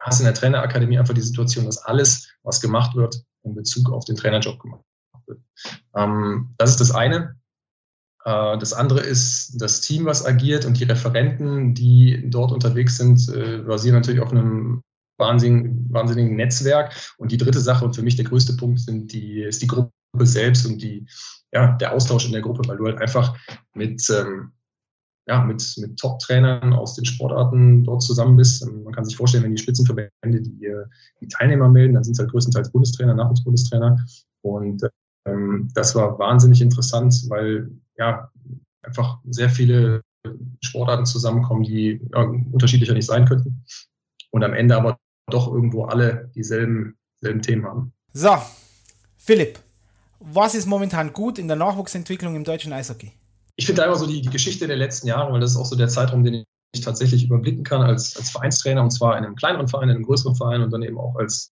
hast 0.00 0.20
in 0.20 0.26
der 0.26 0.34
Trainerakademie 0.34 0.98
einfach 0.98 1.14
die 1.14 1.20
Situation, 1.20 1.64
dass 1.64 1.78
alles, 1.78 2.28
was 2.42 2.60
gemacht 2.60 2.96
wird, 2.96 3.24
in 3.42 3.54
Bezug 3.54 3.90
auf 3.92 4.04
den 4.04 4.16
Trainerjob 4.16 4.58
gemacht 4.60 4.84
wird. 5.28 5.40
Ähm, 5.94 6.54
das 6.58 6.70
ist 6.70 6.80
das 6.80 6.90
eine. 6.90 7.36
Äh, 8.24 8.58
das 8.58 8.72
andere 8.72 9.00
ist 9.00 9.60
das 9.60 9.80
Team, 9.80 10.04
was 10.04 10.26
agiert 10.26 10.64
und 10.64 10.78
die 10.78 10.84
Referenten, 10.84 11.74
die 11.74 12.28
dort 12.30 12.52
unterwegs 12.52 12.96
sind, 12.96 13.28
äh, 13.28 13.58
basieren 13.58 13.96
natürlich 13.96 14.20
auf 14.20 14.30
einem 14.30 14.82
wahnsinnigen, 15.18 15.92
wahnsinnigen 15.92 16.36
Netzwerk. 16.36 16.94
Und 17.16 17.32
die 17.32 17.36
dritte 17.36 17.60
Sache 17.60 17.84
und 17.84 17.94
für 17.94 18.02
mich 18.02 18.16
der 18.16 18.26
größte 18.26 18.54
Punkt 18.54 18.80
sind 18.80 19.12
die, 19.12 19.42
ist 19.42 19.62
die 19.62 19.66
Gruppe 19.66 19.92
selbst 20.22 20.66
und 20.66 20.80
die, 20.82 21.06
ja, 21.52 21.72
der 21.76 21.92
Austausch 21.92 22.26
in 22.26 22.32
der 22.32 22.42
Gruppe, 22.42 22.62
weil 22.68 22.76
du 22.76 22.86
halt 22.86 22.98
einfach 22.98 23.36
mit, 23.74 24.08
ähm, 24.10 24.52
ja, 25.26 25.42
mit, 25.44 25.74
mit 25.78 25.98
Top-Trainern 25.98 26.72
aus 26.72 26.94
den 26.94 27.04
Sportarten 27.04 27.84
dort 27.84 28.02
zusammen 28.02 28.36
bist. 28.36 28.62
Ähm, 28.62 28.84
man 28.84 28.94
kann 28.94 29.04
sich 29.04 29.16
vorstellen, 29.16 29.44
wenn 29.44 29.54
die 29.54 29.62
Spitzenverbände 29.62 30.42
die, 30.42 30.70
die 31.20 31.28
Teilnehmer 31.28 31.68
melden, 31.68 31.94
dann 31.94 32.04
sind 32.04 32.12
es 32.12 32.18
halt 32.18 32.30
größtenteils 32.30 32.72
Bundestrainer, 32.72 33.14
Nachwuchsbundestrainer. 33.14 34.04
Und 34.42 34.82
ähm, 35.28 35.70
das 35.74 35.94
war 35.94 36.18
wahnsinnig 36.18 36.60
interessant, 36.60 37.24
weil 37.28 37.70
ja 37.96 38.30
einfach 38.82 39.18
sehr 39.28 39.50
viele 39.50 40.02
Sportarten 40.62 41.06
zusammenkommen, 41.06 41.62
die 41.62 42.00
ja, 42.12 42.22
unterschiedlicher 42.22 42.94
nicht 42.94 43.06
sein 43.06 43.26
könnten. 43.26 43.64
Und 44.30 44.44
am 44.44 44.54
Ende 44.54 44.76
aber 44.76 44.98
doch 45.30 45.52
irgendwo 45.52 45.84
alle 45.84 46.30
dieselben, 46.34 46.96
dieselben 47.20 47.42
Themen 47.42 47.66
haben. 47.66 47.92
So, 48.12 48.36
Philipp, 49.16 49.58
was 50.20 50.54
ist 50.54 50.66
momentan 50.66 51.12
gut 51.12 51.38
in 51.38 51.48
der 51.48 51.56
Nachwuchsentwicklung 51.56 52.34
im 52.36 52.44
deutschen 52.44 52.72
Eishockey? 52.72 53.12
ich 53.58 53.66
finde 53.66 53.82
da 53.82 53.86
immer 53.86 53.96
so 53.96 54.06
die, 54.06 54.22
die 54.22 54.30
Geschichte 54.30 54.68
der 54.68 54.76
letzten 54.76 55.08
Jahre, 55.08 55.32
weil 55.32 55.40
das 55.40 55.50
ist 55.50 55.56
auch 55.56 55.66
so 55.66 55.74
der 55.74 55.88
Zeitraum, 55.88 56.22
den 56.22 56.44
ich 56.72 56.80
tatsächlich 56.80 57.24
überblicken 57.24 57.64
kann 57.64 57.82
als, 57.82 58.16
als 58.16 58.30
Vereinstrainer 58.30 58.82
und 58.82 58.92
zwar 58.92 59.18
in 59.18 59.24
einem 59.24 59.34
kleineren 59.34 59.66
Verein, 59.66 59.88
in 59.88 59.96
einem 59.96 60.04
größeren 60.04 60.36
Verein 60.36 60.62
und 60.62 60.72
dann 60.72 60.82
eben 60.82 60.96
auch 60.96 61.16
als 61.16 61.52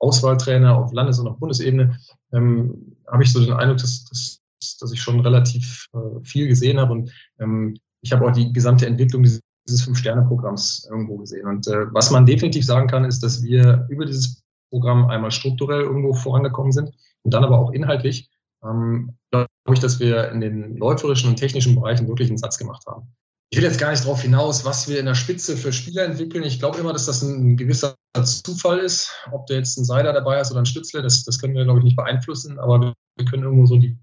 Auswahltrainer 0.00 0.76
auf 0.76 0.92
Landes- 0.92 1.20
und 1.20 1.28
auf 1.28 1.38
Bundesebene, 1.38 1.96
ähm, 2.32 2.95
habe 3.10 3.22
ich 3.22 3.32
so 3.32 3.44
den 3.44 3.52
Eindruck, 3.52 3.78
dass, 3.78 4.04
dass, 4.04 4.78
dass 4.78 4.92
ich 4.92 5.00
schon 5.00 5.20
relativ 5.20 5.88
äh, 5.94 6.24
viel 6.24 6.48
gesehen 6.48 6.78
habe 6.80 6.92
und 6.92 7.12
ähm, 7.38 7.76
ich 8.02 8.12
habe 8.12 8.26
auch 8.26 8.32
die 8.32 8.52
gesamte 8.52 8.86
Entwicklung 8.86 9.22
dieses, 9.22 9.40
dieses 9.66 9.82
Fünf-Sterne-Programms 9.82 10.86
irgendwo 10.90 11.16
gesehen. 11.16 11.46
Und 11.46 11.66
äh, 11.66 11.92
was 11.92 12.10
man 12.10 12.24
definitiv 12.24 12.64
sagen 12.64 12.86
kann, 12.86 13.04
ist, 13.04 13.22
dass 13.22 13.42
wir 13.42 13.86
über 13.90 14.04
dieses 14.04 14.42
Programm 14.70 15.06
einmal 15.06 15.32
strukturell 15.32 15.82
irgendwo 15.82 16.14
vorangekommen 16.14 16.72
sind 16.72 16.90
und 17.22 17.34
dann 17.34 17.44
aber 17.44 17.58
auch 17.58 17.72
inhaltlich 17.72 18.30
ähm, 18.64 19.16
glaube 19.30 19.48
ich, 19.74 19.80
dass 19.80 20.00
wir 20.00 20.30
in 20.30 20.40
den 20.40 20.76
läuferischen 20.76 21.30
und 21.30 21.36
technischen 21.36 21.74
Bereichen 21.74 22.08
wirklich 22.08 22.28
einen 22.28 22.38
Satz 22.38 22.58
gemacht 22.58 22.84
haben. 22.86 23.12
ich 23.50 23.58
will 23.58 23.64
jetzt 23.64 23.80
gar 23.80 23.90
nicht 23.90 24.04
darauf 24.04 24.22
hinaus, 24.22 24.64
was 24.64 24.88
wir 24.88 24.98
in 24.98 25.06
der 25.06 25.14
Spitze 25.14 25.56
für 25.56 25.72
Spieler 25.72 26.04
entwickeln. 26.04 26.44
Ich 26.44 26.58
glaube 26.58 26.78
immer, 26.78 26.92
dass 26.92 27.06
das 27.06 27.22
ein 27.22 27.56
gewisser 27.56 27.96
Zufall 28.24 28.78
ist. 28.78 29.10
Ob 29.30 29.46
du 29.46 29.54
jetzt 29.54 29.76
ein 29.76 29.84
Seider 29.84 30.12
dabei 30.12 30.38
hast 30.38 30.50
oder 30.50 30.60
ein 30.60 30.66
Stützle, 30.66 31.02
das, 31.02 31.24
das 31.24 31.38
können 31.38 31.54
wir, 31.54 31.64
glaube 31.64 31.80
ich, 31.80 31.84
nicht 31.84 31.96
beeinflussen. 31.96 32.58
Aber 32.58 32.94
wir 33.16 33.24
können 33.24 33.42
irgendwo 33.42 33.66
so 33.66 33.76
die, 33.76 33.98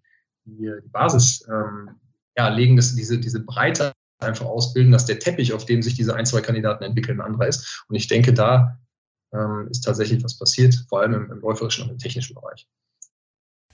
die, 0.46 0.72
die 0.84 0.90
Basis 0.90 1.46
ähm, 1.50 2.00
ja, 2.38 2.50
legen, 2.50 2.76
dass 2.76 2.96
diese, 2.96 3.20
diese 3.20 3.42
Breite 3.42 3.94
einfach 4.20 4.46
ausbilden, 4.46 4.92
dass 4.92 5.06
der 5.06 5.20
Teppich, 5.20 5.54
auf 5.54 5.66
dem 5.66 5.82
sich 5.82 5.96
diese 5.96 6.16
ein, 6.16 6.26
zwei 6.26 6.42
Kandidaten 6.42 6.84
entwickeln, 6.84 7.20
ein 7.20 7.26
anderer 7.26 7.48
ist. 7.48 7.86
Und 7.88 7.96
ich 7.96 8.08
denke, 8.08 8.34
da 8.34 8.80
ähm, 9.34 9.68
ist 9.70 9.82
tatsächlich 9.82 10.24
was 10.24 10.38
passiert, 10.38 10.76
vor 10.88 11.02
allem 11.02 11.14
im, 11.14 11.32
im 11.32 11.40
läuferischen 11.40 11.84
und 11.84 11.92
im 11.92 11.98
technischen 11.98 12.36
Bereich. 12.36 12.68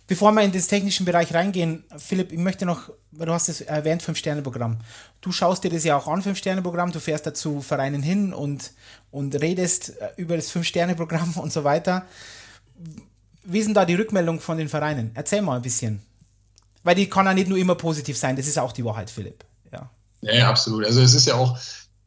Bevor 0.10 0.32
wir 0.32 0.42
in 0.42 0.52
den 0.52 0.62
technischen 0.64 1.06
Bereich 1.06 1.36
reingehen, 1.36 1.84
Philipp, 1.96 2.32
ich 2.32 2.40
möchte 2.40 2.66
noch, 2.66 2.90
du 3.12 3.32
hast 3.32 3.48
es 3.48 3.62
erwähnt, 3.62 4.02
Fünf-Sterne-Programm. 4.02 4.80
Du 5.22 5.32
schaust 5.32 5.64
dir 5.64 5.70
das 5.70 5.84
ja 5.84 5.96
auch 5.96 6.08
an, 6.08 6.24
Fünf-Sterne-Programm, 6.24 6.92
du 6.92 7.00
fährst 7.00 7.28
dazu 7.28 7.62
Vereinen 7.62 8.02
hin 8.02 8.34
und, 8.34 8.72
und 9.12 9.40
redest 9.40 10.02
äh, 10.02 10.10
über 10.18 10.36
das 10.36 10.50
Fünf-Sterne-Programm 10.50 11.34
und 11.36 11.54
so 11.54 11.64
weiter. 11.64 12.08
Wie 13.44 13.64
denn 13.64 13.76
da 13.76 13.86
die 13.86 13.94
Rückmeldung 13.94 14.40
von 14.40 14.58
den 14.58 14.68
Vereinen? 14.68 15.12
Erzähl 15.14 15.44
mal 15.44 15.58
ein 15.58 15.62
bisschen. 15.62 16.02
Weil 16.82 16.96
die 16.96 17.08
kann 17.08 17.28
ja 17.28 17.36
nicht 17.36 17.48
nur 17.48 17.60
immer 17.60 17.76
positiv 17.76 18.18
sein, 18.18 18.36
das 18.36 18.48
ist 18.48 18.58
auch 18.58 18.72
die 18.72 18.84
Wahrheit, 18.84 19.12
Philipp. 19.12 19.46
Ja, 19.72 19.92
ja 20.22 20.50
absolut. 20.50 20.86
Also 20.86 21.02
es 21.02 21.14
ist 21.14 21.28
ja 21.28 21.36
auch, 21.36 21.56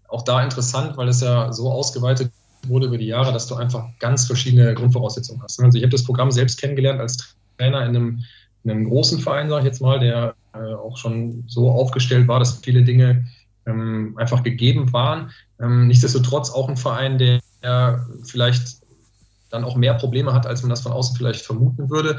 auch 0.09 0.23
da 0.23 0.43
interessant, 0.43 0.97
weil 0.97 1.09
es 1.09 1.21
ja 1.21 1.53
so 1.53 1.71
ausgeweitet 1.71 2.33
wurde 2.67 2.87
über 2.87 2.99
die 2.99 3.07
Jahre, 3.07 3.33
dass 3.33 3.47
du 3.47 3.55
einfach 3.55 3.87
ganz 4.01 4.27
verschiedene 4.27 4.75
Grundvoraussetzungen 4.75 5.41
hast. 5.41 5.61
Also 5.61 5.79
ich 5.79 5.85
habe 5.85 5.93
das 5.93 6.03
Programm 6.03 6.33
selbst 6.33 6.59
kennengelernt 6.59 6.99
als 7.01 7.37
Trainer 7.63 7.87
in 7.87 7.97
einem, 7.97 8.25
in 8.65 8.71
einem 8.71 8.85
großen 8.85 9.21
Verein, 9.21 9.49
sage 9.49 9.61
ich 9.61 9.67
jetzt 9.67 9.81
mal, 9.81 10.01
der 10.01 10.35
äh, 10.55 10.75
auch 10.75 10.97
schon 10.97 11.45
so 11.47 11.71
aufgestellt 11.71 12.29
war, 12.29 12.39
dass 12.39 12.59
viele 12.59 12.83
Dinge 12.83 13.25
ähm, 13.67 14.15
einfach 14.19 14.43
gegeben 14.43 14.93
waren. 14.93 15.31
Ähm, 15.61 15.87
nichtsdestotrotz 15.87 16.51
auch 16.51 16.69
ein 16.69 16.77
Verein, 16.77 17.19
der, 17.19 17.41
vielleicht 18.25 18.83
dann 19.51 19.63
auch 19.63 19.77
mehr 19.77 19.95
Probleme 19.95 20.33
hat, 20.33 20.47
als 20.47 20.63
man 20.63 20.71
das 20.71 20.81
von 20.81 20.91
außen 20.91 21.17
vielleicht 21.17 21.43
vermuten 21.43 21.89
würde. 21.91 22.19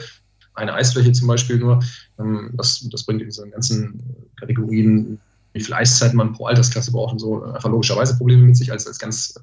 Eine 0.54 0.74
Eisfläche 0.74 1.12
zum 1.12 1.28
Beispiel 1.28 1.58
nur, 1.58 1.84
ähm, 2.18 2.52
das, 2.54 2.88
das 2.90 3.04
bringt 3.04 3.22
in 3.22 3.28
diesen 3.28 3.52
ganzen 3.52 4.02
Kategorien, 4.40 5.20
wie 5.52 5.62
viel 5.62 5.74
Eiszeit 5.74 6.14
man 6.14 6.32
pro 6.32 6.46
Altersklasse 6.46 6.94
braucht 6.94 7.12
und 7.12 7.20
so, 7.20 7.44
einfach 7.44 7.70
logischerweise 7.70 8.16
Probleme 8.18 8.44
mit 8.44 8.56
sich 8.56 8.72
als, 8.72 8.88
als 8.88 9.00
ganz 9.00 9.38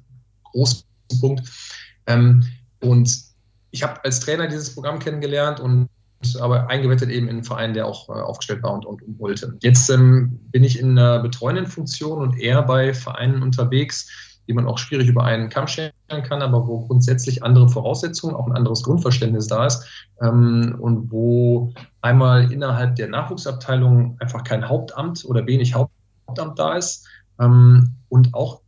großen 0.45 0.83
Punkt. 1.19 1.47
Ähm, 2.07 2.43
und 2.79 3.30
ich 3.71 3.83
habe 3.83 4.03
als 4.03 4.19
Trainer 4.19 4.47
dieses 4.47 4.73
Programm 4.73 4.99
kennengelernt 4.99 5.59
und 5.59 5.89
aber 6.39 6.69
eingebettet 6.69 7.09
eben 7.09 7.27
in 7.27 7.37
einen 7.37 7.43
Verein, 7.43 7.73
der 7.73 7.87
auch 7.87 8.07
äh, 8.09 8.13
aufgestellt 8.13 8.61
war 8.61 8.73
und, 8.73 8.85
und, 8.85 9.01
wollte. 9.19 9.57
Jetzt 9.61 9.89
ähm, 9.89 10.39
bin 10.51 10.63
ich 10.63 10.79
in 10.79 10.97
einer 10.97 11.19
betreuenden 11.19 11.65
Funktion 11.65 12.19
und 12.19 12.39
eher 12.39 12.61
bei 12.61 12.93
Vereinen 12.93 13.41
unterwegs, 13.41 14.07
die 14.47 14.53
man 14.53 14.67
auch 14.67 14.77
schwierig 14.77 15.07
über 15.07 15.23
einen 15.23 15.49
Kamm 15.49 15.67
stellen 15.67 15.93
kann, 16.09 16.41
aber 16.41 16.67
wo 16.67 16.85
grundsätzlich 16.85 17.43
andere 17.43 17.69
Voraussetzungen, 17.69 18.35
auch 18.35 18.47
ein 18.47 18.55
anderes 18.55 18.83
Grundverständnis 18.83 19.47
da 19.47 19.65
ist 19.65 19.87
ähm, 20.21 20.75
und 20.79 21.11
wo 21.11 21.73
einmal 22.01 22.51
innerhalb 22.51 22.95
der 22.97 23.07
Nachwuchsabteilung 23.07 24.17
einfach 24.19 24.43
kein 24.43 24.67
Hauptamt 24.67 25.25
oder 25.25 25.47
wenig 25.47 25.73
Hauptamt 25.73 26.59
da 26.59 26.75
ist 26.75 27.07
ähm, 27.39 27.95
und 28.09 28.33
auch 28.33 28.61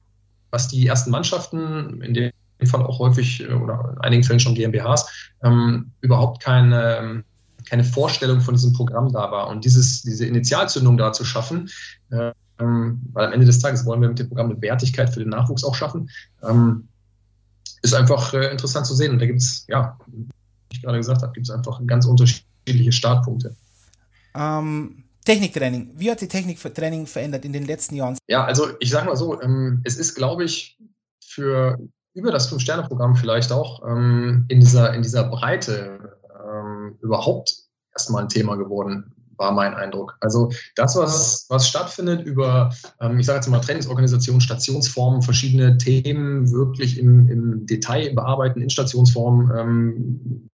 was 0.51 0.67
die 0.67 0.87
ersten 0.87 1.11
Mannschaften, 1.11 2.01
in 2.01 2.13
dem 2.59 2.67
Fall 2.67 2.83
auch 2.83 2.99
häufig 2.99 3.41
äh, 3.41 3.53
oder 3.53 3.93
in 3.95 4.01
einigen 4.01 4.23
Fällen 4.23 4.39
schon 4.39 4.55
GmbHs, 4.55 5.07
ähm, 5.43 5.91
überhaupt 6.01 6.41
keine, 6.41 7.23
keine 7.65 7.83
Vorstellung 7.83 8.41
von 8.41 8.55
diesem 8.55 8.73
Programm 8.73 9.11
da 9.11 9.31
war. 9.31 9.47
Und 9.47 9.65
dieses, 9.65 10.01
diese 10.01 10.25
Initialzündung 10.25 10.97
da 10.97 11.13
zu 11.13 11.25
schaffen, 11.25 11.69
äh, 12.11 12.31
weil 12.57 13.25
am 13.25 13.33
Ende 13.33 13.45
des 13.45 13.59
Tages 13.59 13.85
wollen 13.85 14.01
wir 14.01 14.09
mit 14.09 14.19
dem 14.19 14.29
Programm 14.29 14.51
eine 14.51 14.61
Wertigkeit 14.61 15.09
für 15.09 15.19
den 15.19 15.29
Nachwuchs 15.29 15.63
auch 15.63 15.75
schaffen, 15.75 16.09
ähm, 16.43 16.87
ist 17.81 17.93
einfach 17.93 18.33
äh, 18.33 18.51
interessant 18.51 18.85
zu 18.85 18.95
sehen. 18.95 19.11
Und 19.11 19.19
da 19.19 19.25
gibt 19.25 19.41
es, 19.41 19.65
ja, 19.67 19.97
wie 20.07 20.27
ich 20.71 20.81
gerade 20.81 20.97
gesagt 20.97 21.21
habe, 21.21 21.33
gibt 21.33 21.47
es 21.47 21.53
einfach 21.53 21.81
ganz 21.85 22.05
unterschiedliche 22.05 22.91
Startpunkte. 22.91 23.55
Ähm, 24.35 25.03
Techniktraining. 25.25 25.91
Wie 25.95 26.11
hat 26.11 26.19
sich 26.19 26.29
Techniktraining 26.29 27.05
verändert 27.05 27.45
in 27.45 27.53
den 27.53 27.65
letzten 27.65 27.95
Jahren? 27.95 28.17
Ja, 28.27 28.43
also 28.43 28.69
ich 28.79 28.89
sage 28.89 29.07
mal 29.07 29.15
so, 29.15 29.41
ähm, 29.41 29.81
es 29.83 29.97
ist, 29.97 30.15
glaube 30.15 30.43
ich, 30.43 30.77
für 31.25 31.77
über 32.13 32.31
das 32.31 32.47
Fünf-Sterne-Programm 32.47 33.15
vielleicht 33.15 33.51
auch 33.51 33.81
ähm, 33.87 34.45
in, 34.47 34.59
dieser, 34.59 34.93
in 34.93 35.01
dieser 35.01 35.23
Breite 35.25 36.17
ähm, 36.47 36.97
überhaupt 37.01 37.55
erstmal 37.93 38.23
ein 38.23 38.29
Thema 38.29 38.55
geworden, 38.55 39.13
war 39.37 39.51
mein 39.51 39.73
Eindruck. 39.73 40.15
Also 40.21 40.51
das, 40.75 40.95
was, 40.95 41.45
was 41.49 41.67
stattfindet 41.67 42.25
über, 42.25 42.73
ähm, 43.01 43.19
ich 43.19 43.25
sage 43.25 43.37
jetzt 43.37 43.49
mal 43.49 43.59
Trainingsorganisation, 43.59 44.41
Stationsformen, 44.41 45.21
verschiedene 45.21 45.77
Themen 45.77 46.51
wirklich 46.51 46.99
im, 46.99 47.27
im 47.29 47.65
Detail 47.65 48.13
bearbeiten, 48.13 48.61
in 48.61 48.69
Stationsformen, 48.69 49.51
ähm, 49.57 50.49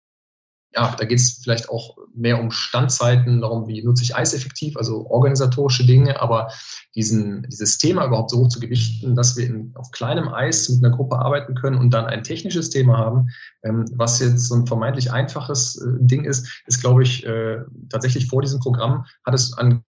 ja, 0.75 0.95
da 0.95 1.05
geht 1.05 1.19
es 1.19 1.39
vielleicht 1.43 1.69
auch 1.69 1.97
mehr 2.13 2.39
um 2.39 2.51
Standzeiten, 2.51 3.41
darum, 3.41 3.67
wie 3.67 3.83
nutze 3.83 4.03
ich 4.03 4.15
Eis 4.15 4.33
effektiv, 4.33 4.77
also 4.77 5.07
organisatorische 5.09 5.85
Dinge, 5.85 6.21
aber 6.21 6.51
diesen, 6.95 7.43
dieses 7.49 7.79
Thema 7.79 8.05
überhaupt 8.05 8.29
so 8.29 8.39
hoch 8.39 8.49
zu 8.49 8.59
gewichten, 8.59 9.15
dass 9.15 9.35
wir 9.35 9.47
in, 9.47 9.71
auf 9.75 9.89
kleinem 9.91 10.27
Eis 10.27 10.69
mit 10.69 10.83
einer 10.83 10.95
Gruppe 10.95 11.17
arbeiten 11.17 11.55
können 11.55 11.77
und 11.77 11.91
dann 11.91 12.05
ein 12.05 12.23
technisches 12.23 12.69
Thema 12.69 12.97
haben, 12.97 13.29
ähm, 13.63 13.85
was 13.93 14.19
jetzt 14.19 14.47
so 14.47 14.55
ein 14.55 14.67
vermeintlich 14.67 15.11
einfaches 15.11 15.75
äh, 15.81 15.87
Ding 16.01 16.23
ist, 16.23 16.47
ist, 16.67 16.81
glaube 16.81 17.01
ich, 17.01 17.25
äh, 17.25 17.57
tatsächlich 17.89 18.27
vor 18.27 18.41
diesem 18.41 18.59
Programm 18.59 19.05
hat 19.25 19.33
es 19.33 19.53
an 19.57 19.83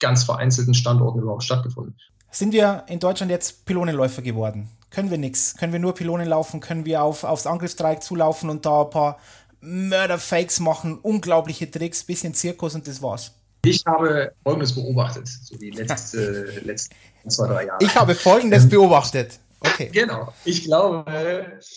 ganz 0.00 0.24
vereinzelten 0.24 0.74
Standorten 0.74 1.20
überhaupt 1.20 1.44
stattgefunden. 1.44 1.96
Sind 2.32 2.52
wir 2.52 2.84
in 2.88 2.98
Deutschland 2.98 3.30
jetzt 3.30 3.64
Pylonenläufer 3.64 4.22
geworden? 4.22 4.68
Können 4.90 5.10
wir 5.10 5.18
nichts? 5.18 5.56
Können 5.56 5.72
wir 5.72 5.78
nur 5.78 5.94
Pylonen 5.94 6.26
laufen? 6.26 6.60
Können 6.60 6.84
wir 6.84 7.02
auf, 7.02 7.22
aufs 7.22 7.46
Angriffsdreieck 7.46 8.02
zulaufen 8.02 8.50
und 8.50 8.66
da 8.66 8.82
ein 8.82 8.90
paar 8.90 9.18
Mörder-Fakes 9.60 10.60
machen, 10.60 10.98
unglaubliche 10.98 11.70
Tricks, 11.70 12.04
bisschen 12.04 12.34
Zirkus 12.34 12.74
und 12.74 12.86
das 12.86 13.02
war's. 13.02 13.32
Ich 13.64 13.84
habe 13.86 14.32
Folgendes 14.42 14.74
beobachtet, 14.74 15.28
so 15.28 15.56
die 15.56 15.70
letzte, 15.70 16.44
letzten 16.64 16.94
zwei, 17.28 17.46
drei 17.46 17.66
Jahre. 17.66 17.84
Ich 17.84 17.94
habe 17.94 18.14
Folgendes 18.14 18.64
ähm, 18.64 18.70
beobachtet. 18.70 19.38
Okay. 19.62 19.90
Genau. 19.92 20.32
Ich 20.46 20.64
glaube, 20.64 21.04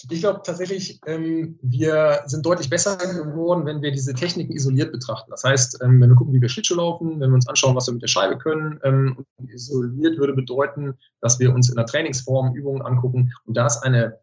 ich 0.09 0.21
glaube 0.21 0.41
tatsächlich, 0.45 1.01
ähm, 1.05 1.59
wir 1.61 2.21
sind 2.27 2.45
deutlich 2.45 2.69
besser 2.69 2.95
geworden, 2.95 3.65
wenn 3.65 3.81
wir 3.81 3.91
diese 3.91 4.13
Techniken 4.13 4.53
isoliert 4.53 4.93
betrachten. 4.93 5.29
Das 5.31 5.43
heißt, 5.43 5.79
ähm, 5.81 5.99
wenn 5.99 6.09
wir 6.09 6.15
gucken, 6.15 6.33
wie 6.33 6.41
wir 6.41 6.47
Schlittschuh 6.47 6.75
laufen, 6.75 7.19
wenn 7.19 7.29
wir 7.29 7.35
uns 7.35 7.47
anschauen, 7.47 7.75
was 7.75 7.87
wir 7.87 7.93
mit 7.93 8.01
der 8.01 8.07
Scheibe 8.07 8.37
können, 8.37 8.79
ähm, 8.83 9.25
isoliert 9.49 10.17
würde 10.17 10.33
bedeuten, 10.33 10.97
dass 11.19 11.39
wir 11.39 11.53
uns 11.53 11.69
in 11.69 11.75
der 11.75 11.85
Trainingsform 11.85 12.55
Übungen 12.55 12.81
angucken. 12.81 13.33
Und 13.45 13.57
da 13.57 13.67
ist 13.67 13.83
eine 13.83 14.17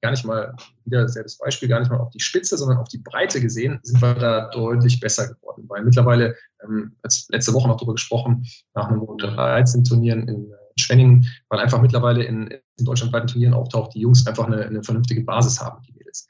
gar 0.00 0.10
nicht 0.10 0.24
mal, 0.24 0.54
wieder 0.84 1.08
selbes 1.08 1.38
Beispiel, 1.38 1.68
gar 1.68 1.80
nicht 1.80 1.90
mal 1.90 1.98
auf 1.98 2.10
die 2.10 2.20
Spitze, 2.20 2.56
sondern 2.56 2.78
auf 2.78 2.88
die 2.88 2.98
Breite 2.98 3.40
gesehen, 3.40 3.80
sind 3.82 4.00
wir 4.00 4.14
da 4.14 4.48
deutlich 4.48 5.00
besser 5.00 5.34
geworden. 5.34 5.64
Weil 5.68 5.84
mittlerweile, 5.84 6.34
ähm, 6.64 6.96
letzte 7.28 7.52
Woche 7.52 7.68
noch 7.68 7.76
darüber 7.76 7.94
gesprochen, 7.94 8.46
nach 8.74 8.88
einem 8.88 9.02
unter 9.02 9.30
13 9.32 9.84
Turnieren 9.84 10.26
in, 10.28 10.50
äh, 10.50 10.54
Schwenningen, 10.80 11.26
weil 11.48 11.60
einfach 11.60 11.82
mittlerweile 11.82 12.24
in, 12.24 12.48
in 12.48 12.84
deutschlandweiten 12.84 13.28
Turnieren 13.28 13.54
auftaucht, 13.54 13.94
die 13.94 14.00
Jungs 14.00 14.26
einfach 14.26 14.46
eine, 14.46 14.64
eine 14.64 14.82
vernünftige 14.82 15.22
Basis 15.22 15.60
haben, 15.60 15.82
die 15.82 15.92
Mädels. 15.92 16.26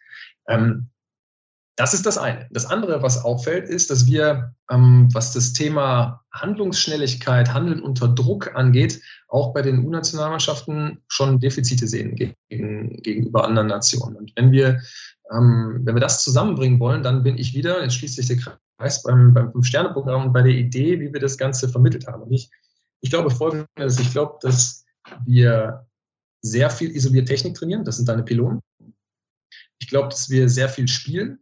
Ähm, 0.48 0.90
das 1.80 1.94
ist 1.94 2.04
das 2.04 2.18
eine. 2.18 2.46
Das 2.50 2.66
andere, 2.66 3.02
was 3.02 3.24
auffällt, 3.24 3.66
ist, 3.66 3.90
dass 3.90 4.06
wir, 4.06 4.54
ähm, 4.70 5.08
was 5.14 5.32
das 5.32 5.54
Thema 5.54 6.22
Handlungsschnelligkeit, 6.30 7.54
Handeln 7.54 7.80
unter 7.80 8.06
Druck 8.06 8.54
angeht, 8.54 9.00
auch 9.28 9.54
bei 9.54 9.62
den 9.62 9.86
U-Nationalmannschaften 9.86 11.02
schon 11.08 11.40
Defizite 11.40 11.86
sehen 11.86 12.16
gegen, 12.16 13.02
gegenüber 13.02 13.46
anderen 13.46 13.68
Nationen. 13.68 14.16
Und 14.16 14.30
wenn 14.36 14.52
wir, 14.52 14.82
ähm, 15.32 15.80
wenn 15.82 15.94
wir 15.94 16.02
das 16.02 16.22
zusammenbringen 16.22 16.78
wollen, 16.80 17.02
dann 17.02 17.22
bin 17.22 17.38
ich 17.38 17.54
wieder, 17.54 17.82
jetzt 17.82 17.94
schließt 17.94 18.16
sich 18.16 18.26
der 18.26 18.36
Kreis 18.76 19.02
beim, 19.02 19.32
beim 19.32 19.50
Fünf-Sterne-Programm 19.50 20.26
und 20.26 20.32
bei 20.34 20.42
der 20.42 20.52
Idee, 20.52 21.00
wie 21.00 21.14
wir 21.14 21.20
das 21.20 21.38
Ganze 21.38 21.70
vermittelt 21.70 22.06
haben. 22.06 22.24
Und 22.24 22.32
ich, 22.32 22.50
ich 23.00 23.08
glaube 23.08 23.30
folgendes, 23.30 23.98
ich 23.98 24.12
glaube, 24.12 24.36
dass 24.42 24.84
wir 25.24 25.86
sehr 26.42 26.68
viel 26.68 26.94
isoliert 26.94 27.28
Technik 27.28 27.54
trainieren, 27.54 27.86
das 27.86 27.96
sind 27.96 28.06
deine 28.06 28.22
Pylonen. 28.22 28.60
Ich 29.78 29.88
glaube, 29.88 30.10
dass 30.10 30.28
wir 30.28 30.46
sehr 30.50 30.68
viel 30.68 30.86
spielen 30.86 31.38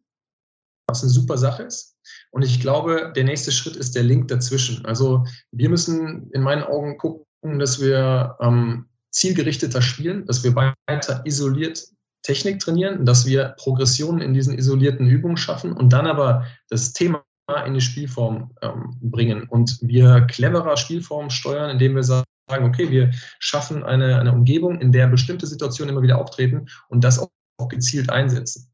was 0.88 1.02
eine 1.02 1.10
super 1.10 1.36
Sache 1.36 1.64
ist. 1.64 1.96
Und 2.30 2.42
ich 2.42 2.60
glaube, 2.60 3.12
der 3.14 3.24
nächste 3.24 3.52
Schritt 3.52 3.76
ist 3.76 3.94
der 3.94 4.02
Link 4.02 4.28
dazwischen. 4.28 4.84
Also 4.86 5.24
wir 5.52 5.68
müssen 5.68 6.30
in 6.32 6.42
meinen 6.42 6.62
Augen 6.62 6.98
gucken, 6.98 7.58
dass 7.58 7.80
wir 7.80 8.36
ähm, 8.40 8.86
zielgerichteter 9.10 9.82
spielen, 9.82 10.26
dass 10.26 10.42
wir 10.42 10.54
weiter 10.54 11.22
isoliert 11.24 11.86
Technik 12.22 12.58
trainieren, 12.58 13.06
dass 13.06 13.26
wir 13.26 13.54
Progressionen 13.58 14.20
in 14.20 14.34
diesen 14.34 14.58
isolierten 14.58 15.06
Übungen 15.06 15.36
schaffen 15.36 15.72
und 15.72 15.92
dann 15.92 16.06
aber 16.06 16.46
das 16.68 16.92
Thema 16.92 17.24
in 17.64 17.74
die 17.74 17.80
Spielform 17.80 18.50
ähm, 18.60 18.98
bringen 19.00 19.44
und 19.48 19.78
wir 19.80 20.22
cleverer 20.22 20.76
Spielformen 20.76 21.30
steuern, 21.30 21.70
indem 21.70 21.94
wir 21.94 22.02
sagen, 22.02 22.24
okay, 22.50 22.90
wir 22.90 23.10
schaffen 23.38 23.84
eine, 23.84 24.18
eine 24.18 24.32
Umgebung, 24.32 24.80
in 24.80 24.92
der 24.92 25.06
bestimmte 25.06 25.46
Situationen 25.46 25.94
immer 25.94 26.02
wieder 26.02 26.18
auftreten 26.18 26.66
und 26.88 27.04
das 27.04 27.18
auch 27.18 27.68
gezielt 27.68 28.10
einsetzen. 28.10 28.70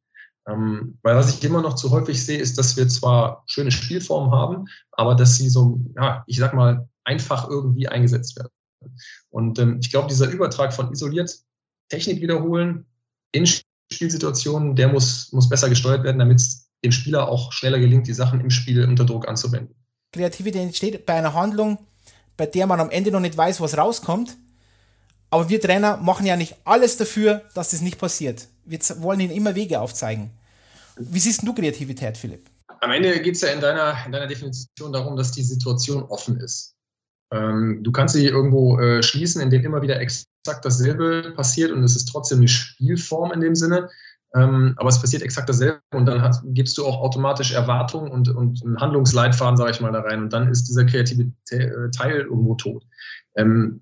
Ähm, 0.47 0.99
weil 1.03 1.17
was 1.17 1.35
ich 1.35 1.43
immer 1.43 1.63
noch 1.63 1.75
zu 1.75 1.91
häufig 1.91 2.25
sehe, 2.25 2.39
ist, 2.39 2.59
dass 2.59 2.77
wir 2.77 2.89
zwar 2.89 3.45
schöne 3.47 3.71
Spielformen 3.71 4.31
haben, 4.31 4.67
aber 4.93 5.15
dass 5.15 5.37
sie 5.37 5.49
so, 5.49 5.81
ja, 5.97 6.23
ich 6.27 6.37
sag 6.37 6.55
mal, 6.55 6.89
einfach 7.05 7.49
irgendwie 7.49 7.89
eingesetzt 7.89 8.37
werden. 8.37 8.53
Und 9.31 9.59
ähm, 9.59 9.79
ich 9.81 9.91
glaube, 9.91 10.09
dieser 10.09 10.29
Übertrag 10.29 10.75
von 10.75 10.93
isoliert 10.93 11.35
Technik 11.89 12.21
wiederholen 12.21 12.87
in 13.33 13.47
Spielsituationen, 13.93 14.77
der 14.77 14.89
muss, 14.89 15.33
muss 15.33 15.49
besser 15.49 15.69
gesteuert 15.69 16.05
werden, 16.05 16.19
damit 16.19 16.41
es 16.41 16.69
dem 16.85 16.93
Spieler 16.93 17.29
auch 17.29 17.53
schneller 17.53 17.79
gelingt, 17.79 18.07
die 18.07 18.13
Sachen 18.13 18.41
im 18.41 18.51
Spiel 18.51 18.87
unter 18.87 19.05
Druck 19.05 19.27
anzuwenden. 19.27 19.75
Kreativität 20.13 20.63
entsteht 20.63 21.07
bei 21.07 21.15
einer 21.15 21.35
Handlung, 21.35 21.79
bei 22.37 22.47
der 22.47 22.67
man 22.67 22.81
am 22.81 22.91
Ende 22.91 23.11
noch 23.11 23.21
nicht 23.21 23.37
weiß, 23.37 23.61
was 23.61 23.77
rauskommt. 23.77 24.37
Aber 25.35 25.49
wir 25.49 25.61
Trainer 25.61 25.97
machen 25.97 26.27
ja 26.27 26.37
nicht 26.37 26.55
alles 26.65 26.97
dafür, 26.97 27.43
dass 27.57 27.73
das 27.73 27.81
nicht 27.81 27.99
passiert. 27.99 28.47
Wir 28.65 28.79
wollen 28.99 29.19
ihnen 29.19 29.33
immer 29.33 29.57
Wege 29.57 29.81
aufzeigen. 29.81 30.31
Wie 30.97 31.19
siehst 31.19 31.43
du 31.43 31.53
Kreativität, 31.53 32.17
Philipp? 32.17 32.49
Am 32.81 32.93
Ende 32.93 33.21
geht 33.21 33.35
es 33.35 33.41
ja 33.41 33.49
in 33.49 33.61
deiner, 33.61 33.97
in 34.07 34.13
deiner 34.13 34.29
Definition 34.29 34.93
darum, 34.93 35.17
dass 35.17 35.33
die 35.33 35.43
Situation 35.43 36.05
offen 36.05 36.39
ist. 36.39 36.77
Ähm, 37.33 37.81
du 37.83 37.91
kannst 37.91 38.15
sie 38.15 38.29
irgendwo 38.29 38.79
äh, 38.79 39.03
schließen, 39.03 39.43
indem 39.43 39.65
immer 39.65 39.83
wieder 39.83 39.99
exakt 39.99 40.65
dasselbe 40.65 41.33
passiert 41.35 41.73
und 41.73 41.83
es 41.83 41.97
ist 41.97 42.05
trotzdem 42.05 42.39
eine 42.39 42.47
Spielform 42.47 43.33
in 43.33 43.41
dem 43.41 43.57
Sinne. 43.57 43.91
Ähm, 44.37 44.75
aber 44.77 44.89
es 44.89 45.01
passiert 45.01 45.25
exakt 45.25 45.49
dasselbe 45.49 45.81
und 45.93 46.07
dann 46.07 46.23
hast, 46.23 46.45
gibst 46.45 46.79
du 46.79 46.87
auch 46.87 47.01
automatisch 47.01 47.51
Erwartungen 47.51 48.09
und, 48.09 48.29
und 48.29 48.65
einen 48.65 48.81
Handlungsleitfaden, 48.81 49.57
sage 49.57 49.73
ich 49.73 49.81
mal, 49.81 49.91
da 49.91 50.03
rein. 50.03 50.23
Und 50.23 50.33
dann 50.33 50.49
ist 50.49 50.69
dieser 50.69 50.85
kreative 50.85 51.33
äh, 51.51 51.91
Teil 51.91 52.21
irgendwo 52.21 52.55
tot. 52.55 52.85
Ähm, 53.37 53.81